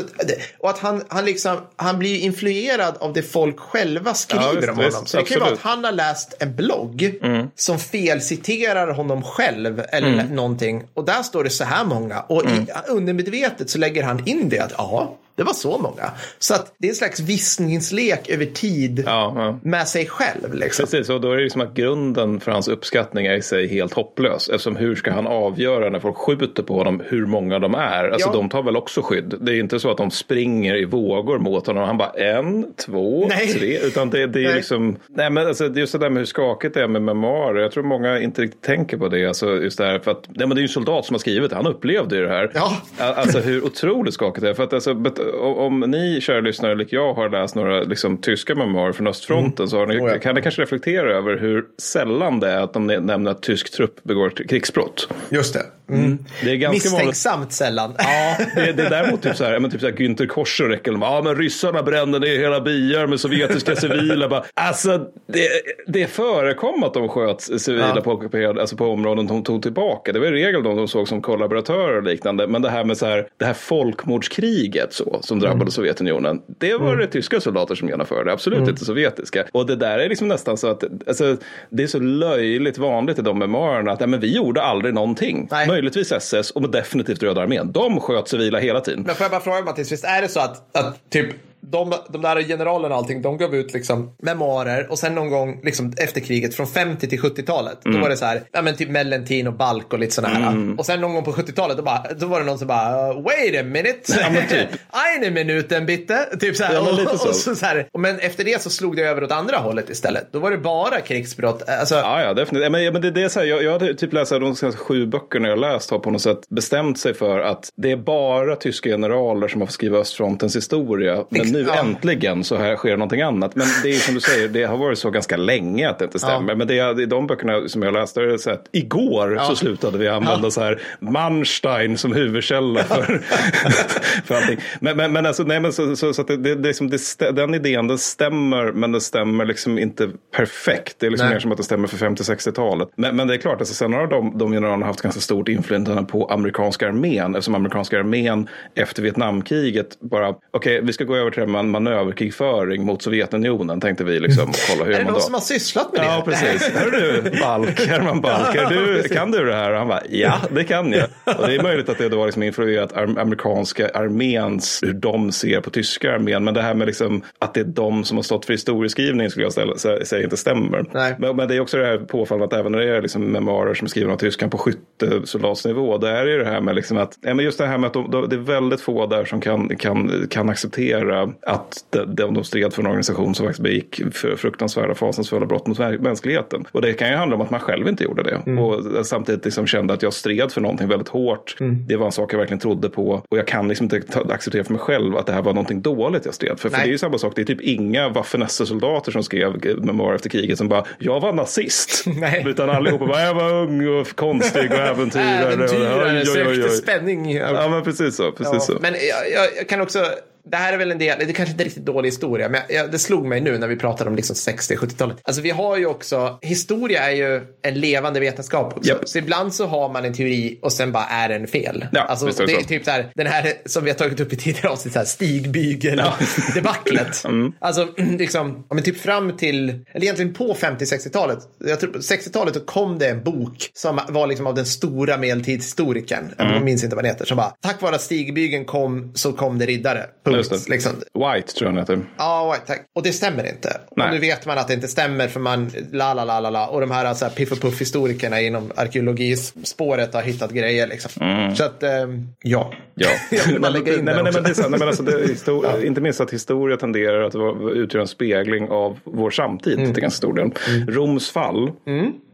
[0.60, 4.70] och att han, han, liksom, han blir influerad av det folk själva skriver Ja, visst,
[4.70, 4.92] om honom.
[5.02, 5.66] visst, så det kan ju vara att absolut.
[5.66, 5.84] Mm.
[5.84, 7.14] han har läst en blogg
[7.56, 10.84] som felciterar honom själv eller någonting.
[10.94, 12.20] Och där står det så här många.
[12.22, 12.64] Och Mm.
[12.64, 16.12] i, undermedvetet så lägger han in det att ja, det var så många.
[16.40, 19.60] Så att det är en slags vissningslek över tid Ja, ja.
[19.70, 20.54] med sig själv.
[20.54, 20.84] Liksom.
[20.86, 23.94] Precis, och då är det liksom att grunden för hans uppskattning är i sig helt
[23.94, 24.50] hopplös.
[24.50, 28.10] Eftersom hur ska han avgöra när folk skjuter på honom hur många de är?
[28.10, 28.34] Alltså Ja.
[28.34, 29.34] de tar väl också skydd.
[29.42, 31.84] Det är inte så att de springer i vågor mot honom.
[31.84, 33.48] Han bara en, två, Nej.
[33.54, 33.78] tre.
[33.80, 34.56] Utan det, det är Nej.
[34.56, 37.62] liksom, nej men alltså just det där med hur skakigt det är med memoarer.
[37.62, 39.26] Jag tror många inte riktigt tänker på det.
[39.28, 41.20] Alltså just det här, för att, nej men det är ju en soldat som har
[41.20, 41.56] skrivit det.
[41.56, 42.52] Han upplevde ju det här.
[42.54, 42.74] Ja.
[42.98, 44.54] Alltså hur otroligt skakigt det är.
[44.54, 44.94] För att alltså,
[45.42, 49.78] om ni kära lyssnare, lik jag, har läst några liksom, tyska memoarer från östfronten så
[49.78, 50.20] har ni, Oh ja.
[50.20, 54.04] kan ni kanske reflektera över hur sällan det är att de nämner att tysk trupp
[54.04, 55.08] begår krigsbrott.
[55.30, 55.62] Just det.
[55.90, 56.18] Mm.
[56.44, 57.08] Det är ganska vanligt.
[57.08, 57.94] Misstänksamt sällan.
[57.98, 61.22] Ja, det, det är däremot typ så här, men typ så här Günther Korsoräckel, ja
[61.24, 64.30] men ryssarna brände ner hela byar med sovjetiska civila.
[64.30, 65.48] Bara, alltså det,
[65.88, 68.02] det förekom att de sköt civila Ja.
[68.02, 70.12] på, ockuperade, alltså på områden de tog tillbaka.
[70.12, 72.48] Det var i regel de de såg som kollaboratörer och liknande.
[72.48, 75.72] Men det här med så här, det här folkmordskriget så, som drabbade Mm.
[75.72, 76.42] Sovjetunionen.
[76.60, 78.70] Det var det tyska soldater som genomförde, absolut Mm.
[78.70, 79.44] inte sovjetiska.
[79.52, 81.38] Och det där är liksom nästan så att, alltså,
[81.70, 85.48] det är så löjligt vanligt i de memoarerna att ja, men vi gjorde aldrig någonting.
[85.52, 85.68] Nej.
[85.84, 87.72] Möjligtvis SS och definitivt Röda armén.
[87.72, 89.04] De sköt civila hela tiden.
[89.04, 91.36] Men får jag bara fråga Mattias, visst är det så att, att typ
[91.72, 95.62] de, de där generalerna och allting, de gav ut liksom memoarer och sen någon gång
[95.64, 97.86] liksom efter kriget från 50 till 70-talet.
[97.86, 97.98] Mm.
[97.98, 100.80] Då var det så här, ja men typ Mellentin och Balk och lite sådana här.
[100.80, 103.22] Och sen någon gång på 70-talet då, bara, då var det någon som bara, uh,
[103.22, 104.14] wait a minute.
[104.22, 104.70] Ja, men typ.
[105.20, 106.38] Eine minuten bitte.
[106.40, 106.74] Typ så här.
[106.74, 107.28] Ja, men lite så.
[107.30, 107.88] och så, så här.
[107.98, 110.28] Men efter det så slog det över åt andra hållet istället.
[110.32, 111.70] Då var det bara krigsbrott.
[111.70, 112.72] Alltså, Ja, ja, definitivt.
[112.72, 115.06] Men, men det, det är så här, jag, jag hade typ läst de senaste sju
[115.06, 118.90] böckerna jag läst har på något sätt bestämt sig för att det är bara tyska
[118.90, 121.26] generaler som har fått skriva östfrontens historia.
[121.30, 121.80] Men nu ja.
[121.80, 123.56] äntligen så här sker någonting annat.
[123.56, 126.20] Men det är som du säger, det har varit så ganska länge att det inte
[126.20, 126.52] stämmer.
[126.52, 126.56] Ja.
[126.56, 129.98] Men det är, i de böckerna som jag läste, det så att igår så slutade
[129.98, 133.04] vi använda så här Manstein som huvudkälla för,
[134.26, 134.58] för allting.
[134.80, 137.54] Men, men, men alltså, nej, men så, så, så att det, det, det, som den
[137.54, 140.96] idén den stämmer, men den stämmer liksom inte perfekt.
[141.00, 141.36] Det är liksom Nej.
[141.36, 142.90] mer som att det stämmer för 50-60-talet.
[142.96, 146.04] Men, men det är klart, alltså, sen har de, de generalerna haft ganska stort inflytande
[146.04, 147.36] på amerikanska armén.
[147.36, 153.02] Eftersom amerikanska armén efter Vietnamkriget bara, okej, vi ska gå över till en manöverkrigföring mot
[153.02, 154.52] Sovjetunionen, tänkte vi liksom.
[154.70, 155.26] Kolla hur är det man någon då.
[155.26, 156.06] som har sysslat med det?
[156.06, 156.72] Ja, precis.
[156.76, 159.72] Hör du, Balk, Herman Balk, du, kan du det här?
[159.72, 161.08] Och han bara, ja, det kan jag.
[161.40, 165.62] Och det är möjligt att det då har liksom influerat amerikanska arméns, hur de ser
[165.62, 166.44] på tyska armén.
[166.44, 169.46] Men det här med liksom att det är de som har stått för historieskrivning skulle
[169.46, 170.86] jag ställa, sä- säga inte stämmer.
[170.94, 171.16] Nej.
[171.20, 173.74] Men, men det är också det här påfallande att även när det är liksom memoarer
[173.74, 177.18] som är skrivna av tyskan på skyttesoldatsnivå, det är ju det här med liksom att,
[177.22, 179.42] ja, men just det här med att de, de, det är väldigt få där som
[179.42, 184.36] kan, kan, kan acceptera att de, de, stred för en organisation som faktiskt begick för
[184.36, 186.66] fruktansvärda fasansfulla brott mot mä- mänskligheten.
[186.72, 188.52] Och det kan ju handla om att man själv inte gjorde det.
[188.62, 191.56] Och samtidigt liksom kände att jag stred för någonting väldigt hårt.
[191.88, 193.24] Det var en sak jag verkligen trodde på.
[193.30, 194.02] Och jag kan liksom inte
[194.34, 196.70] acceptera för mig själv att det här var någonting dåligt jag stred för.
[196.70, 196.86] För Nej.
[196.86, 200.58] det är ju samma sak, det är typ inga Waffen-SS-soldater som skrev memoarer efter kriget
[200.58, 202.04] som bara, jag var nazist.
[202.20, 202.44] Nej.
[202.48, 205.54] Utan allihopa bara, jag var ung och konstig och äventyrare.
[205.54, 207.32] Äventyrare, sökte spänning.
[207.36, 208.32] Ja men precis så.
[208.32, 208.78] Precis Ja, så.
[208.82, 210.00] Men jag, jag, jag kan också,
[210.46, 212.92] det här är väl en del, det är kanske inte riktigt dålig historia, men jag,
[212.92, 215.18] det slog mig nu när vi pratade om liksom 60-70-talet.
[215.24, 218.90] Alltså vi har ju också, historia är ju en levande vetenskap också.
[218.90, 219.10] Japp.
[219.10, 221.86] Så ibland så har man en teori och sen bara är den fel.
[221.92, 222.68] Ja, alltså, är det är så.
[222.68, 225.06] typ så här, den här som vi har tagit upp i tidigare avsnitt, så här,
[225.06, 227.24] stigbygel-debaclet.
[227.34, 227.54] Mm.
[227.60, 227.88] Alltså
[228.20, 232.60] liksom, ja, men typ fram till, eller egentligen på 50-60-talet, jag tror på 60-talet då
[232.60, 236.54] kom det en bok som var liksom av den stora medeltidshistorikern, Mm.
[236.54, 239.60] jag minns inte vad den heter, som bara, tack vare att stigbygeln kom så kom
[239.60, 240.06] det riddare.
[240.26, 240.50] Just Punkt.
[240.68, 240.70] det.
[240.70, 240.92] Liksom.
[240.96, 242.00] White tror jag han heter.
[242.18, 242.82] Ja, tack.
[242.96, 243.78] Och det stämmer inte.
[243.96, 244.08] Nej.
[244.08, 246.68] Och nu vet man att det inte stämmer för man, la la la la la.
[246.68, 251.10] Och de här, så här piff och puff historikerna inom arkeologispåret har hittat grejer liksom.
[251.56, 252.66] Så att, ehm, ja.
[252.66, 252.78] Mm.
[252.96, 253.10] Ja.
[253.32, 255.28] Jag vill lägga in nej, men, nej, men det är nej, men alltså, det, är
[255.28, 259.94] histor- Inte minst att historia tenderar att vara, utgöra en spegling av vår samtid Mm.
[259.94, 260.52] till ganska stor del.
[260.88, 261.72] Roms fall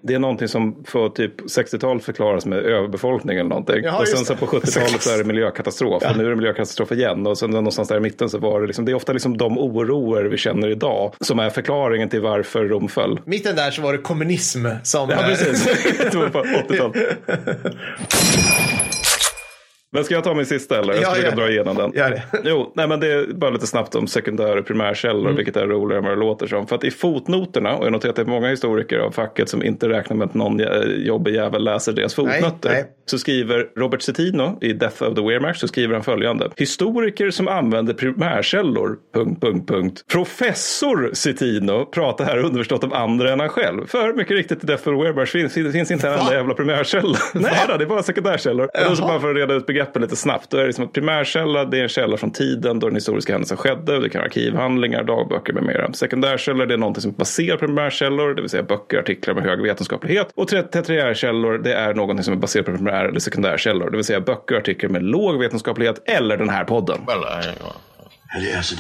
[0.01, 3.83] Det är någonting som på typ 60-talet förklaras med överbefolkning eller någonting.
[3.83, 6.03] Ja, och sen så på 70-talet så är det miljökatastrof.
[6.03, 7.27] Och nu är det miljökatastrof igen.
[7.27, 9.57] Och sen någonstans där i mitten så var det liksom, det är ofta liksom de
[9.57, 13.19] oroer vi känner idag som är förklaringen till varför Rom föll.
[13.25, 15.09] Mitten där så var det kommunism som...
[15.09, 15.65] Ja, precis.
[16.11, 17.17] det var på 80-talet.
[19.91, 20.93] Men ska jag ta min sista eller?
[20.93, 21.41] Jag Ja, ska försöka det.
[21.41, 21.91] dra igenom den.
[21.95, 22.23] Gör det.
[22.43, 25.35] Jo, nej men det är bara lite snabbt om sekundär och primärkällor, Mm.
[25.35, 26.67] vilket är roligare än vad det låter som.
[26.67, 29.63] För att i fotnoterna, och jag noterar att det är många historiker av facket som
[29.63, 32.69] inte räknar med att någon jä- jobbig jävel läser deras fotnoter.
[32.69, 32.85] nej.
[33.05, 36.49] Så skriver Robert Cetino i Death of the Wehrmacht så skriver han följande.
[36.57, 38.95] Historiker som använder primärkällor...
[39.13, 40.01] Punkt, punkt, punkt.
[40.11, 43.87] Professor Cetino pratar här underförstått om andra än han själv.
[43.87, 47.17] För mycket riktigt i Death of the Wehrmacht finns, finns inte en enda jävla primärkälla.
[47.33, 48.63] Nej då, det är bara sekundärkällor.
[48.65, 50.49] Och då så bara för att reda ut begreppen lite snabbt.
[50.49, 53.33] Då är det som att primärkälla det är en källa från tiden då den historiska
[53.33, 53.99] händelsen skedde.
[53.99, 55.93] Det kan vara arkivhandlingar, dagböcker med mera.
[55.93, 59.61] Sekundärkällor det är någonting som baserar på primärkällor, det vill säga böcker, artiklar med hög
[59.61, 60.31] vetenskaplighet.
[60.35, 64.05] Och ter- tertiärkällor det är någonting som är baserat på primär eller sekundärkällor, det vill
[64.05, 66.99] säga böcker och artiklar med låg vetenskaplighet eller den här podden.
[67.07, 67.47] Well, I,
[68.37, 68.73] uh, yes,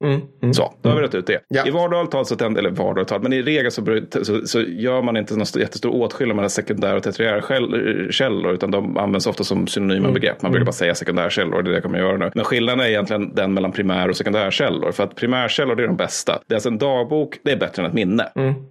[0.00, 0.56] it is.
[0.56, 1.40] Så, då har vi rätt ut det.
[1.48, 1.66] Ja.
[1.66, 5.02] I vardagligt tal, så tänd, eller vardagligt tal, men i regel så, så, så gör
[5.02, 9.66] man inte någon st- jättestor åtskillnad mellan sekundär och tertiärkällor, utan de används ofta som
[9.66, 10.42] synonyma begrepp.
[10.42, 12.30] Man brukar bara säga sekundärkällor, det är det jag kommer göra nu.
[12.34, 16.40] Men skillnaden är egentligen den mellan primär och sekundärkällor, för att primärkällor är de bästa.
[16.46, 18.28] Det är alltså en dagbok, det är bättre än ett minne.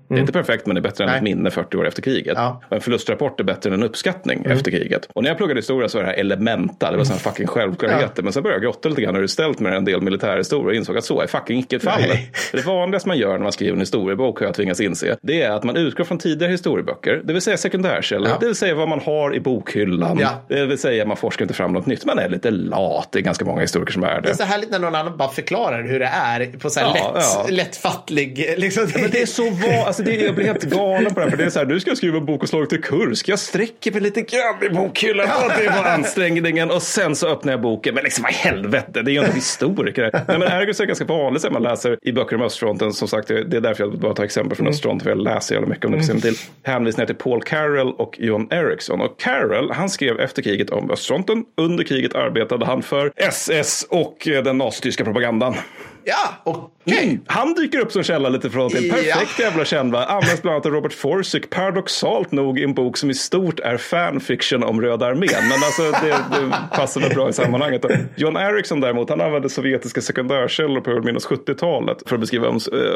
[0.07, 1.17] Det är inte perfekt, men det är bättre än Nej.
[1.17, 2.33] ett minne 40 år efter kriget.
[2.35, 2.61] Ja.
[2.69, 5.09] Och en förlustrapport är bättre än en uppskattning efter kriget.
[5.13, 8.23] Och när jag pluggade historia så var det här elementa, det var sådana fucking självklarheter.
[8.23, 10.73] Men sen började jag grotta lite grann det är ställt med en del militärhistoria och
[10.75, 12.07] insåg att så är fucking icke fallet.
[12.09, 12.31] Nej.
[12.51, 15.17] Det vanligaste man gör när man skriver en historiebok har jag tvingats inse.
[15.21, 18.37] Det är att man utgår från tidigare historieböcker, det vill säga sekundärkällor, Ja.
[18.39, 20.17] det vill säga vad man har i bokhyllan.
[20.21, 20.29] Ja.
[20.49, 23.07] Det vill säga man forskar inte fram något nytt, man är lite lat.
[23.11, 24.35] Det är ganska många historiker som är Det är det.
[24.35, 27.23] så härligt när någon annan bara förklarar hur det är på så här Ja, lätt,
[27.35, 27.45] ja.
[27.49, 28.53] lättfattlig...
[28.57, 28.87] Liksom.
[29.01, 31.29] Men det är så va- alltså det, jag blir helt galen på det här.
[31.29, 33.27] För det är så här, nu ska jag skriva en bok och slå till Kursk.
[33.29, 35.27] Jag sträcker mig lite grann i bokhyllan.
[35.29, 35.51] Ja.
[35.59, 36.71] Det var ansträngningen.
[36.71, 37.95] Och sen så öppnar jag boken.
[37.95, 40.11] Men liksom vad i helvete, det är ju inte historiker.
[40.27, 42.93] Nej men ergo så är ganska vanligt här, man läser i böcker om östfronten.
[42.93, 45.03] Som sagt, det är därför jag bara tar exempel från östfronten.
[45.03, 46.35] För jag läser jävla mycket om det på sin till.
[46.63, 49.01] Hänvisningar till Paul Carroll och John Ericsson.
[49.01, 51.45] Och Carroll, han skrev efter kriget om östfronten.
[51.57, 55.55] Under kriget arbetade han för SS och eh, den nazityska propagandan.
[56.07, 57.03] Ja, okej.
[57.03, 57.19] Mm.
[57.27, 58.91] Han dyker upp som källa lite från till.
[58.91, 59.45] Perfekt Ja.
[59.45, 60.05] jävla källa.
[60.05, 61.49] Används bland annat av Robert Forsick.
[61.49, 65.29] Paradoxalt nog i en bok som i stort är fanfiction om Röda armén.
[65.49, 67.85] Men alltså det, det passar väl bra i sammanhanget.
[68.15, 72.47] John Ericsson däremot, han använde sovjetiska sekundärkällor på minus 70-talet för att beskriva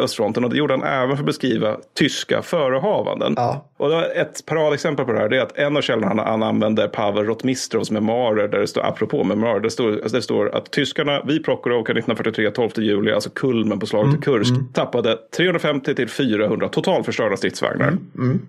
[0.04, 0.44] östfronten.
[0.44, 3.34] Och det gjorde han även för att beskriva tyska förehavanden.
[3.38, 3.66] Ja.
[3.78, 7.26] Och ett paradexempel på det här det är att en av källorna han, använder Pavel
[7.26, 11.46] Rotmistrovs memoarer där det står, apropå memoarer, det står, alltså det står att tyskarna vid
[11.46, 17.38] Prokhorovka 1943, 12 juli, alltså kulmen på slaget i Kursk, tappade 350 till 400 totalförstörda
[17.38, 17.98] stridsvagnar.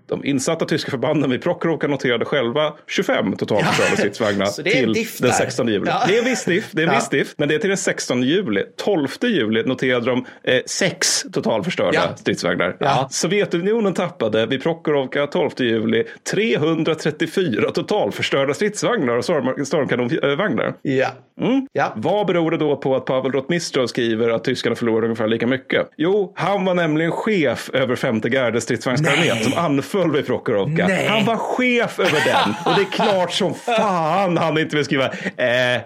[0.07, 5.29] De insatta tyska förbanden vid Prokhorovka noterade själva 25 totalförstörda stridsvagnar är en till den
[5.31, 5.31] där.
[5.37, 5.85] 16 juli.
[5.87, 6.03] Ja.
[6.09, 7.01] Det är en viss diff, det är en Ja.
[7.11, 8.63] diff, men det är till den 16 juli.
[8.85, 12.17] 12 juli noterade de eh, sex totalförstörda Ja.
[12.17, 12.77] stridsvagnar.
[12.81, 13.09] Ja.
[13.11, 20.75] Sovjetunionen tappade vid Prokhorovka 12 juli 334 totalförstörda stridsvagnar och storm- stormkanonvagnar.
[20.83, 21.09] Ja.
[21.41, 21.67] Mm.
[21.73, 21.93] Ja.
[21.97, 25.91] Vad beror det då på att Pavel Rotmistrov skriver att tyskarna förlorade ungefär lika mycket?
[25.97, 30.89] Jo, han var nämligen chef över femte gardes stridsvagnsarmén som anföll vid Prokhorovka.
[31.09, 32.55] Han var chef över den.
[32.65, 35.81] Och det är klart som fan han inte vill skriva eh,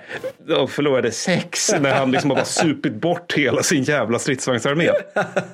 [0.46, 4.90] de förlorade sex när han liksom har bara supit bort hela sin jävla stridsvagnsarmé.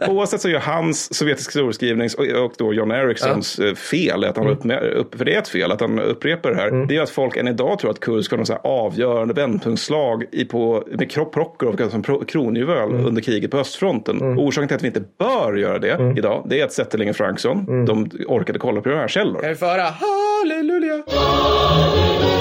[0.08, 2.08] Oavsett så gör hans sovjetiska historieskrivning
[2.44, 4.60] och, då John Ericssons eh, fel, att han upp,
[4.94, 7.36] upp, för det är ett fel, att han upprepar det här, det är att folk
[7.36, 11.90] än idag tror att Kursk var någon så här avgörande vändpunktslag i på, med Prokhorovka
[11.90, 14.22] som pro, kronjuvel under kriget på östfronten.
[14.22, 17.16] Och orsaken till att vi inte bör göra det idag, det är att Zetterling och
[17.16, 19.40] Frankson, de orkade kolla primärkällor.
[19.40, 21.02] Kan vi få höra halleluja?
[21.06, 22.39] Ja,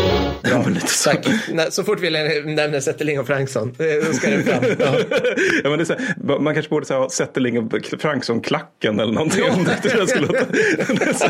[0.87, 1.09] så.
[1.09, 1.27] Tack.
[1.69, 2.09] Så fort vi
[2.45, 4.63] nämner Zetterling och Franksson, eh, då ska det fram.
[4.79, 4.93] Ja.
[5.63, 9.43] Ja, men det här, man kanske borde säga Zetterling och Frankson-klacken eller någonting.
[11.13, 11.27] så-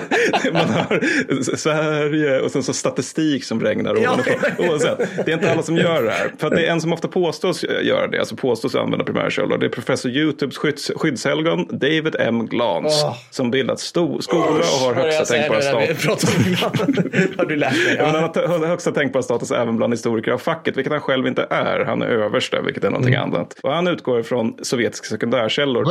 [0.54, 4.12] man har Sverige och sen så statistik som regnar Ja.
[4.14, 4.70] ovanifrån.
[4.70, 6.32] Oavsett, det är inte alla som gör det här.
[6.38, 9.58] För det är en som ofta påstås göra det, alltså påstås använda primärkällor.
[9.58, 12.48] Det är professor Youtubes skydds, skyddshelgon David M.
[12.48, 13.02] Glans.
[13.04, 13.16] Åh.
[13.32, 16.06] Som bildat sto, skola och har högsta tänkbara status.
[17.38, 17.96] Har du lärt dig?
[17.98, 18.32] Ja.
[18.36, 18.44] Ja.
[18.48, 21.85] han har högsta tänkbar status även bland historiker av facket, vilket han själv inte är.
[21.85, 23.33] Han är överste, vilket är någonting Mm.
[23.35, 23.57] annat.
[23.63, 25.85] Och han utgår från sovjetiska sekundärkällor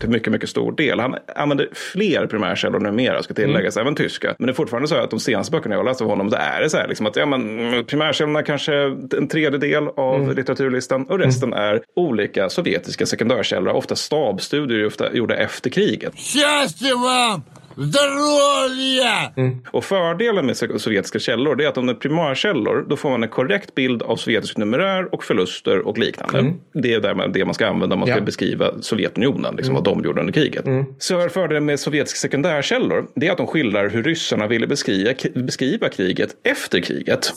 [0.00, 1.00] till mycket, mycket stor del.
[1.00, 3.86] Han använder fler primärkällor numera, ska tilläggas, Mm.
[3.86, 4.34] även tyska.
[4.38, 6.36] Men det är fortfarande så att de senaste böckerna jag har läst av honom, det
[6.36, 8.74] är det så här liksom att ja, men, mm, primärkällorna kanske
[9.18, 10.36] en tredjedel av Mm.
[10.36, 16.12] litteraturlistan och resten är olika sovjetiska sekundärkällor, ofta stabstudier ofta gjorda efter kriget.
[16.18, 17.42] Счастья вам!
[17.76, 19.32] Здоровья!
[19.70, 23.10] Och fördelen med so- sovjetiska källor det är att om det är primärkällor då får
[23.10, 26.52] man en korrekt bild av sovjetisk numerär och förluster och liknande.
[26.74, 28.22] Det är därmed det man ska använda om man ska Mm.
[28.22, 28.26] Ja.
[28.26, 30.64] beskriva Sovjetunionen, liksom vad de gjorde under kriget.
[30.98, 35.10] Så är fördelen med sovjetiska sekundärkällor det är att de skildrar hur ryssarna ville beskriva,
[35.34, 37.32] beskriva kriget efter kriget.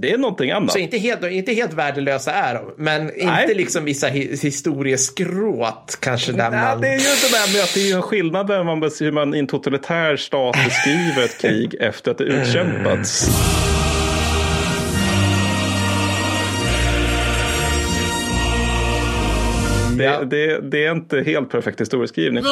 [0.00, 0.72] Det är någonting annat.
[0.72, 3.54] Så inte helt, inte helt värdelösa är de, men inte Nej.
[3.54, 6.80] liksom vissa hi- historieskråt kanske där Nej, man...
[6.80, 9.00] det är ju inte det där med att det är en skillnad där man, bes-
[9.04, 13.28] hur man i en totalitär stat beskriver ett krig efter att det utkämpats.
[20.00, 20.24] det, ja.
[20.24, 22.44] det, det, är inte helt perfekt historieskrivning.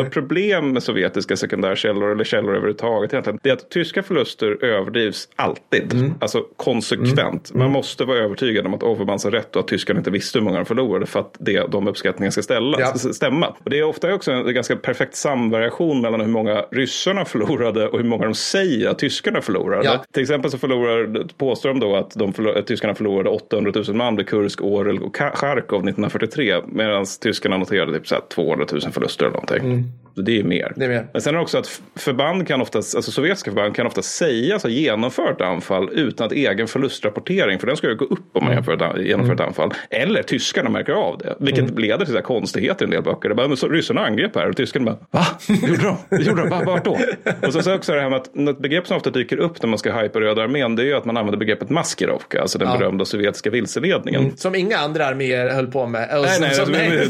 [0.00, 5.28] Ett problem med sovjetiska sekundärkällor eller källor överhuvudtaget egentligen, det är att tyska förluster överdrivs
[5.36, 5.92] alltid.
[5.92, 6.14] Mm.
[6.20, 7.50] Alltså konsekvent.
[7.50, 7.58] Mm.
[7.58, 7.72] Man mm.
[7.72, 10.56] måste vara övertygad om att Overmans har rätt och att tyskarna inte visste hur många
[10.56, 12.94] de förlorade för att det, de uppskattningarna ska ställa, ja.
[12.94, 13.46] stämma.
[13.64, 17.98] Och det är ofta också en ganska perfekt samvariation mellan hur många ryssarna förlorade och
[17.98, 19.84] hur många de säger att tyskarna förlorade.
[19.84, 20.04] Ja.
[20.12, 23.96] Till exempel så förlorar, påstår de då att, de förlor, att tyskarna förlorade 800 000
[23.96, 28.80] man vid Kursk, Orel och Charkov 1943 medan tyskarna noterade typ så här 200 000
[28.92, 29.84] förluster eller någonting.
[30.14, 30.64] Så det är mer.
[30.66, 30.72] Mm.
[30.76, 31.06] Det är mer.
[31.12, 34.62] Men sen är det också att förband kan ofta, alltså sovjetiska förband kan ofta sägas
[34.62, 38.50] ha genomfört anfall utan att egen förlustrapportering, för den ska ju gå upp om man
[38.52, 39.70] genomför ett, an- genomför ett anfall.
[39.90, 43.28] Eller tyskarna märker av det, vilket leder till så här konstigheter i en del böcker.
[43.28, 45.26] Det bara, men så, ryssarna angrep här och tyskarna bara, va?
[45.68, 46.16] Gjorde de?
[46.16, 46.50] Det Gjorde de?
[46.50, 46.62] Va?
[46.66, 46.90] Vart då?
[47.46, 49.68] Och sen så också det här med att något begrepp som ofta dyker upp när
[49.68, 52.68] man ska hypa Röda armén, det är ju att man använder begreppet maskirovka, alltså den
[52.68, 52.78] Ja.
[52.78, 54.36] berömda sovjetiska vilseledningen.
[54.36, 56.16] Som inga andra arméer höll på med.
[56.18, 57.06] Och Nej, som- nej, det,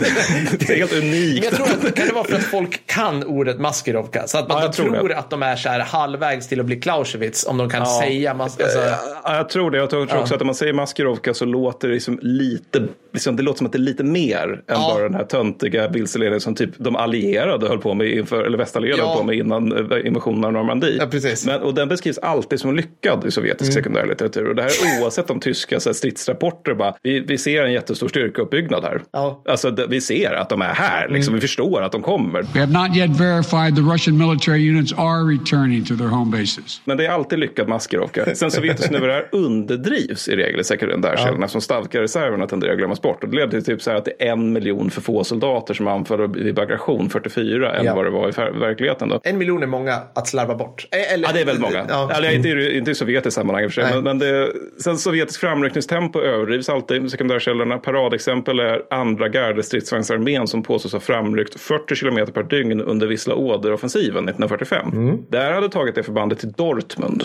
[0.58, 1.44] det är helt Men unikt.
[1.44, 4.26] jag tror att kan det vara för att folk kan ordet maskirovka?
[4.26, 6.76] Så att man Ja, tror tror, att de är så här halvvägs till att bli
[6.76, 8.78] Clausewitz om de kan säga mas- alltså,
[9.24, 9.78] Ja, jag tror det.
[9.78, 13.42] Jag tror också att om man säger maskirovka så låter det liksom lite, liksom, det
[13.42, 14.92] låter som att det är lite mer än Ja.
[14.94, 19.02] bara den här töntiga vilseledningen som typ de allierade höll på med inför, eller västallierade
[19.02, 19.08] Ja.
[19.08, 20.96] höll på med innan eh, invasionen av Normandie.
[20.98, 21.46] Ja, precis.
[21.46, 24.48] Men, och den beskrivs alltid som lyckad i sovjetisk sekundärlitteratur.
[24.48, 27.72] Och det här är oavsett om tyska så här, stridsrapporter bara, vi, vi ser en
[27.72, 29.02] jättestor styrkeuppbyggnad här.
[29.12, 29.42] Ja.
[29.48, 32.42] Alltså vi ser att de är här, liksom, vi förstår att de kommer.
[32.42, 36.80] We have not yet verified the Russian military units are returning to their home bases.
[36.84, 38.34] Men det är alltid lyckad maskirovka.
[38.34, 43.24] Sen sovjetisk numerär underdrivs i regel i sekundärkällorna som Stavka-reserverna tenderar att glömmas bort.
[43.24, 45.74] Och det leder till typ så här att det är en miljon för få soldater
[45.74, 47.94] som anfaller vid bagration 44 än Ja.
[47.94, 49.08] vad det var i verkligheten.
[49.08, 49.20] Då.
[49.24, 50.86] en miljon är många att slarva bort.
[50.90, 51.84] Eh, Eller, Ja, det är väldigt många.
[51.88, 52.10] Ja.
[52.14, 53.84] Eller, inte, i- inte i sovjetiskt sammanhang i och för sig.
[53.92, 54.02] Nej.
[54.02, 54.52] Men, men det,
[54.82, 57.78] sen sovjetisk framryckningstempo överdrivs alltid med sekundärkällorna.
[57.78, 64.28] Paradexempel är andra gardestridsvagnsarmén som påstås ha framryckt 40 kilometer per dygn under Vissla Oder-offensiven
[64.28, 65.18] 1945.
[65.28, 67.24] Där hade tagit det förbandet till Dortmund.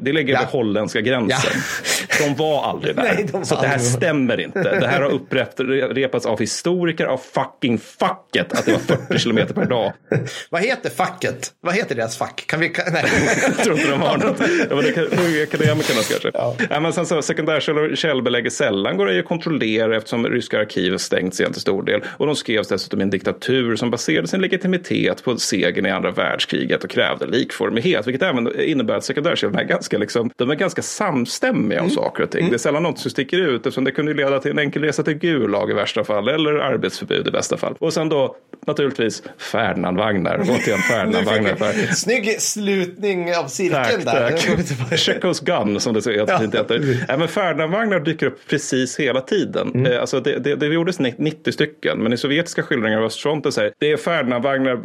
[0.00, 0.40] Det ligger Ja.
[0.40, 1.60] vid holländska gränsen.
[2.20, 3.02] De var aldrig där.
[3.02, 4.62] Nej, de var så att det här aldrig stämmer inte.
[4.80, 9.64] Det här har upprepats av historiker av fucking facket att det var 40 kilometer per
[9.66, 9.92] dag.
[10.50, 11.52] Vad heter facket?
[11.60, 12.44] Vad heter deras fack?
[12.46, 12.72] Kan vi...
[12.92, 13.04] Nej.
[13.42, 14.40] Jag tror inte de har något.
[14.70, 16.30] Ja, det kan, nu är akademikerna kanske.
[16.34, 16.80] Ja.
[16.80, 21.52] men sen så, sekundärkällor källbelägger sällan går det att kontrollera eftersom ryska arkiv stängts igen
[21.52, 22.00] till stor del.
[22.16, 26.10] Och de skrevs dessutom i en diktatur som baserade sin legitimitet på segern i andra
[26.10, 28.06] världskriget och krävde likformighet.
[28.06, 32.30] Vilket även innebär att sekundärkällorna är ganska, liksom, de är ganska samstämmiga om saker och
[32.30, 32.48] ting.
[32.48, 35.02] Det är sällan något som sticker ut eftersom det kunde leda till en enkel resa
[35.02, 37.74] till Gulag i värsta fall eller arbetsförbud i bästa fall.
[37.78, 38.36] Och sen då
[38.66, 40.40] naturligtvis Ferdinandvagnar.
[40.40, 41.54] Återigen Ferdinandvagnar.
[41.56, 44.30] För Snygg slutning av cirkeln Tack, där.
[44.88, 44.98] tack.
[44.98, 47.04] Chekhovs gun som det så fint heter.
[47.08, 49.70] Ja, men Ferdinandvagnar dyker upp precis hela tiden.
[49.74, 49.92] Mm.
[49.92, 53.72] Eh, Alltså det, det, det gjordes 90 stycken, men i sovjetiska skildringar av östfronten här,
[53.78, 54.76] det är Ferdinandvagnar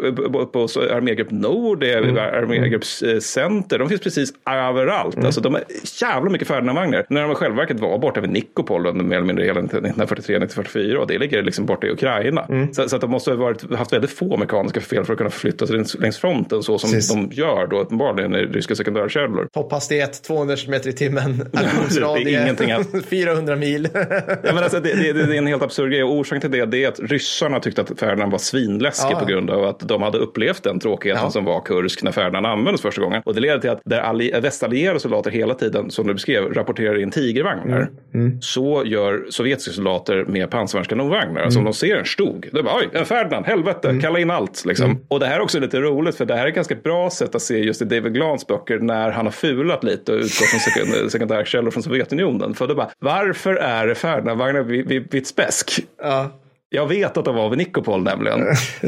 [0.46, 0.60] på,
[0.96, 2.18] armégrupp Nord, det är Mm.
[2.18, 5.16] armégrupp eh, Center, de finns precis överallt.
[5.16, 5.26] Mm.
[5.26, 5.64] Alltså de är
[6.02, 7.06] jävla mycket Ferdinandvagnar.
[7.10, 11.08] När de själva verket var borta vid Nikopol under mer eller mindre hela 1943-1944 och
[11.08, 12.46] det ligger liksom borta i Ukraina.
[12.50, 12.74] Mm.
[12.74, 15.30] Så, så att de måste ha varit, haft väldigt få mekaniska fel för att kunna
[15.30, 17.14] förflytta sig längs, fronten så som Precis.
[17.14, 19.48] de gör då uppenbarligen i ryska sekundärkällor.
[19.54, 21.38] Topphastighet 200 km i timmen.
[21.52, 22.88] Det Aktionsradie ingenting alls.
[23.10, 23.88] 400 mil.
[23.94, 24.00] Ja,
[24.44, 26.84] men alltså, det, det, det är en helt absurd grej och orsaken till det, det
[26.84, 29.20] är att ryssarna tyckte att Ferdinand var svinläskig Ja.
[29.20, 31.32] på grund av att de hade upplevt den tråkigheten Ja.
[31.32, 33.22] som var Kursk när Ferdinand användes första gången.
[33.26, 37.00] Och det leder till att där alli- västallierade soldater hela tiden, som du beskrev, rapporterar
[37.02, 37.90] in tigervagnar.
[38.14, 38.42] Mm.
[38.42, 41.42] Så gör sovjetiska soldater med pansarvagnskanonvagnar.
[41.42, 41.72] Alltså om Mm.
[41.72, 44.66] de ser en stog, då bara oj, en Ferdinand, helvete, kalla in allt.
[44.66, 44.86] Liksom.
[44.86, 44.98] Mm.
[45.08, 47.36] Och det här är också lite roligt för det här är ett ganska bra sätt
[47.36, 50.60] att se just i David Glans böcker när han har fulat lite och utgått från
[50.60, 52.54] sekund- sekundärkällor från Sovjetunionen.
[52.54, 55.86] För då bara, varför är Ferdinandvagnar vid, vid, vid Spesk?
[56.02, 56.32] Ja.
[56.70, 58.40] Jag vet att de var vid Nikopol nämligen.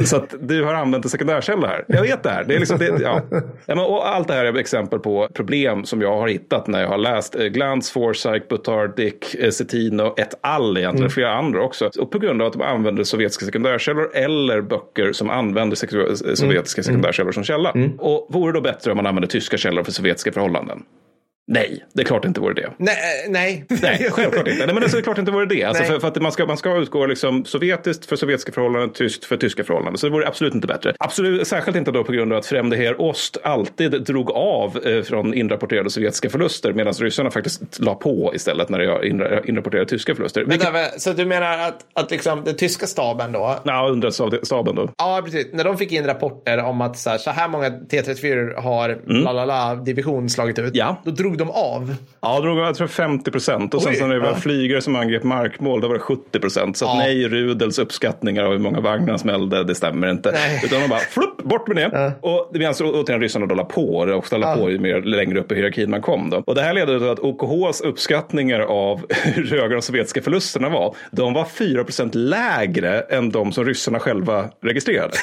[0.06, 1.86] Så att du har använt en sekundärkälla här.
[1.88, 2.44] Jag vet det här.
[2.44, 3.22] Det är liksom, det, ja.
[3.86, 6.98] Och allt det här är exempel på problem som jag har hittat när jag har
[6.98, 10.78] läst eh, Glantz, Forsyth, Butard, Dick, eh, Cettino et al.
[10.78, 11.90] egentligen, flera andra också.
[12.00, 16.84] Och på grund av att de använder sovjetiska sekundärkällor eller böcker som använder eh, sovjetiska
[16.84, 17.74] sekundärkällor som källa.
[18.00, 20.84] Och vore det då bättre om man använde tyska källor för sovjetiska förhållanden?
[21.50, 22.72] Nej, det är klart det inte vore det.
[22.78, 22.96] Nej,
[23.30, 23.66] nej.
[23.70, 24.66] Nej, självklart inte.
[24.66, 25.64] Nej, men alltså, det är klart det inte vore det.
[25.64, 29.26] Alltså, för, för att man ska, man ska utgå liksom sovjetiskt för sovjetiska förhållanden, tyskt
[29.26, 29.98] för tyska förhållanden.
[29.98, 30.94] Så det vore absolut inte bättre.
[31.00, 35.04] Absolut, särskilt inte då på grund av att Främde Heer Ost alltid drog av eh,
[35.04, 40.16] från inrapporterade sovjetiska förluster medan ryssarna faktiskt la på istället när det inra- inrapporterade tyska
[40.16, 40.44] förluster.
[40.46, 44.90] Vilket, där, så du menar att, att liksom den tyska staben då, ja, underrättelsestaben då.
[44.98, 45.48] Ja, precis.
[45.54, 49.32] När de fick in rapporter om att så här, så här många T34 har la
[49.32, 50.66] la la division slagit ut.
[50.66, 50.72] Mm.
[50.74, 51.02] Ja.
[51.06, 51.96] Då drog de av.
[52.22, 53.74] Ja, drog jag tror 50 procent.
[53.74, 54.36] Och sen Oj, när det var ja.
[54.36, 56.78] flygare som angrep markmål, då var det 70 procent.
[56.78, 56.98] Så att Ja.
[56.98, 60.32] nej, Rudels uppskattningar av hur många vagnar smällde, det stämmer inte.
[60.32, 60.62] Nej.
[60.66, 62.12] Utan de bara, flupp, bort med det.
[62.22, 65.40] Och det medan återigen ryssarna då la på det och ställa på ju mer längre
[65.40, 66.30] upp i hierarkin man kom.
[66.30, 66.44] Då.
[66.46, 70.96] Och det här ledde till att OKHs uppskattningar av hur höga de sovjetiska förlusterna var,
[71.12, 75.14] de var 4 procent lägre än de som ryssarna själva registrerade.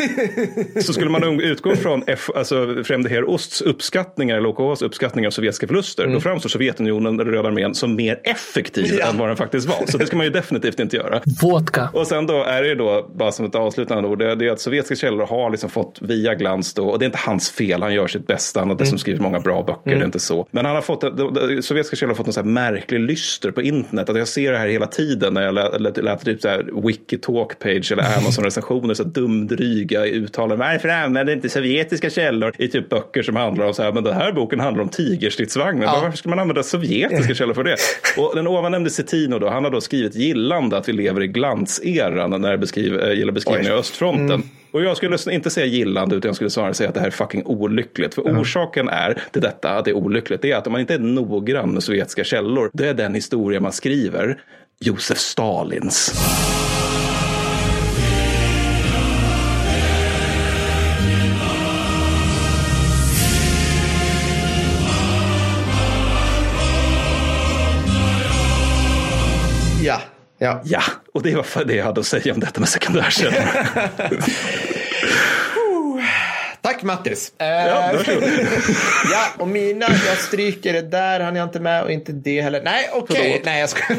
[0.82, 5.30] Så skulle man utgå från F, alltså Främde Heer Osts uppskattningar, eller OKHs uppskattningar av
[5.30, 9.06] sovjetiska förluster, då framstår Sovjetunionen, den röda armén, som mer effektiv Ja.
[9.10, 9.86] än vad den faktiskt var.
[9.86, 11.20] Så det ska man ju definitivt inte göra.
[11.42, 11.88] Vodka.
[11.92, 14.60] Och sen då är det ju då, bara som ett avslutande ord, det är att
[14.60, 17.94] sovjetiska källor har liksom fått via Glans då, och det är inte hans fel, han
[17.94, 20.46] gör sitt bästa, han har dessutom skrivit många bra böcker, det är inte så.
[20.50, 21.04] Men han har fått,
[21.64, 24.58] sovjetiska källor har fått en sån här märklig lyster på internet, att jag ser det
[24.58, 25.54] här hela tiden när jag
[26.04, 30.58] lät typ så här wiki talk page eller Amazon recensioner, så här dumdryga uttalanden.
[30.58, 34.14] Varför använder inte sovjetiska källor i typ böcker som handlar om så här, men den
[34.14, 35.86] här boken handlar om tigerstridsvagnar.
[35.94, 36.00] Ja.
[36.02, 37.76] Varför ska man använda sovjetiska källor för det?
[38.16, 42.40] Och den ovannämnde Cettino då, han har då skrivit gillande att vi lever i glanseran
[42.40, 44.42] när det beskriver, äh, gäller beskrivningar av östfronten.
[44.70, 47.10] Och jag skulle inte säga gillande utan jag skulle snarare säga att det här är
[47.10, 48.14] fucking olyckligt.
[48.14, 50.94] För orsaken är till detta, att det är olyckligt, det är att om man inte
[50.94, 54.38] är noggrann med sovjetiska källor, det är den historia man skriver
[54.80, 56.12] Josef Stalins.
[70.38, 70.60] Ja.
[70.64, 70.82] ja.
[71.14, 73.34] Och det var för det jag hade att säga om detta med sekundärkällor.
[76.62, 77.32] Tack Mattis.
[77.38, 78.22] Eh, Ja, varsågod.
[79.12, 82.62] ja, och mina, jag stryker det där, han är inte med och inte det heller.
[82.64, 83.42] Nej, okej.
[83.44, 83.94] Nej, jag ska...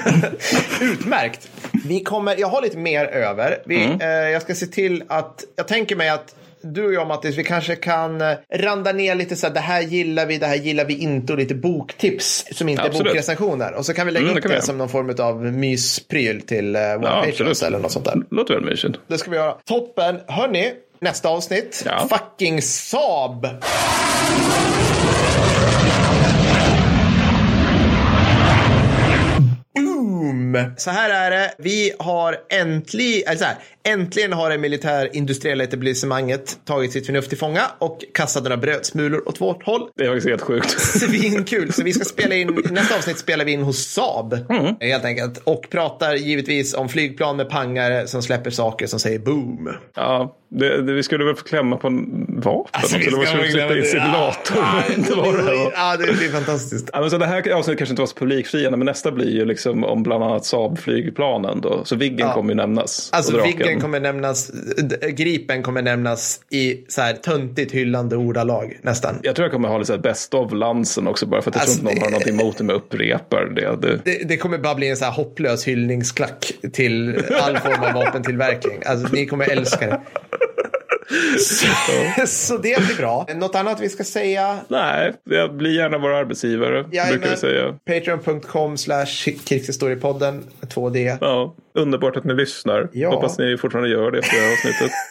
[0.82, 1.48] Utmärkt.
[1.86, 3.58] Vi kommer, jag har lite mer över.
[3.66, 4.02] Vi, Mm.
[4.02, 6.36] eh, jag ska se till att, jag tänker mig att
[6.74, 9.82] du och jag Mattis, vi kanske kan eh, randa ner lite så här, det här
[9.82, 13.02] gillar vi, det här gillar vi inte och lite boktips som inte Absolut.
[13.02, 13.74] är bokrecensioner.
[13.74, 14.62] Och så kan vi lägga Mm, det upp det, göra.
[14.62, 18.16] som någon form av myspryl till eh, våra Ja, patrons eller något sånt där.
[18.32, 19.00] Låter väl mysigt.
[19.08, 19.52] Det ska vi göra.
[19.66, 20.20] Toppen.
[20.28, 21.84] Hörni, nästa avsnitt.
[21.86, 22.08] Ja.
[22.10, 23.48] Fucking Saab.
[29.76, 30.45] Boom!
[30.78, 31.52] Så här är det.
[31.58, 37.38] Vi har äntligen, eller så här, äntligen har det militärindustriella etablissemanget tagit sitt förnuft till
[37.38, 39.82] fånga och kastat några brödsmulor åt vårt håll.
[39.98, 40.70] Det är faktiskt helt sjukt.
[40.80, 41.74] Svinkul.
[41.74, 44.38] Så vi ska spela in, i nästa avsnitt spelar vi in hos Saab.
[44.82, 45.42] Helt enkelt.
[45.44, 49.70] Och pratar givetvis om flygplan med pangare som släpper saker som säger boom.
[49.96, 52.70] Ja, det, det, vi skulle väl få klämma på en vapen.
[52.72, 54.58] Alltså, vi skulle verkligen- slippa in simulator?
[54.58, 55.72] Ja, det var det?
[55.76, 56.90] Ja, det blir fantastiskt.
[56.94, 59.46] Ja, men så det här avsnittet kanske inte var så publikfriande, men nästa blir ju
[59.46, 61.82] liksom om bland annat Saab-flygplanen då.
[61.86, 62.34] Så Viggen Ja.
[62.34, 63.10] kommer ju nämnas.
[63.14, 63.44] Alltså.
[63.44, 64.52] Viggen kommer nämnas,
[65.10, 69.16] Gripen kommer nämnas i så här töntigt hyllande ordalag nästan.
[69.22, 71.62] Jag tror jag kommer ha lite så här best of-lansen också, bara för att jag
[71.62, 73.76] Alltså, tror inte någon har någonting emot om jag upprepar det.
[73.88, 74.00] det.
[74.06, 78.78] Det, det kommer bara bli en så här hopplös hyllningsklack till all form av vapentillverkning.
[78.86, 80.02] Alltså ni kommer älska det.
[81.40, 81.68] Så,
[82.28, 83.28] så det blir bra.
[83.36, 84.60] Något annat vi ska säga?
[84.68, 87.76] Nej, jag blir gärna vår arbetsgivare, brukar vi säga.
[87.86, 89.06] Patreon.com slash
[89.46, 91.18] krigshistoriepodden 2D.
[91.22, 92.90] Ja, underbart att ni lyssnar.
[92.94, 93.10] Ja.
[93.10, 94.92] Hoppas ni fortfarande gör det efter det här avsnittet.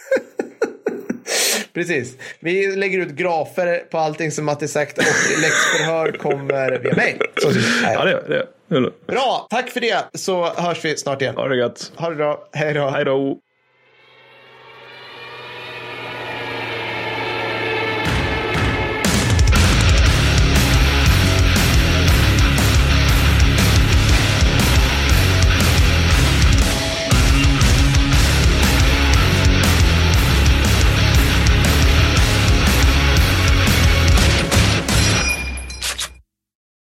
[1.74, 2.16] Precis.
[2.40, 5.04] Vi lägger ut grafer på allting som Matti sagt och
[5.42, 7.18] läxförhör kommer via mail.
[7.36, 7.48] Så,
[7.82, 8.46] Ja, det gör det.
[9.06, 11.36] Bra, tack för det så hörs vi snart igen.
[11.36, 11.92] Ha det gött.
[11.96, 12.88] Ha det bra, hej då.
[12.88, 13.38] Hej då.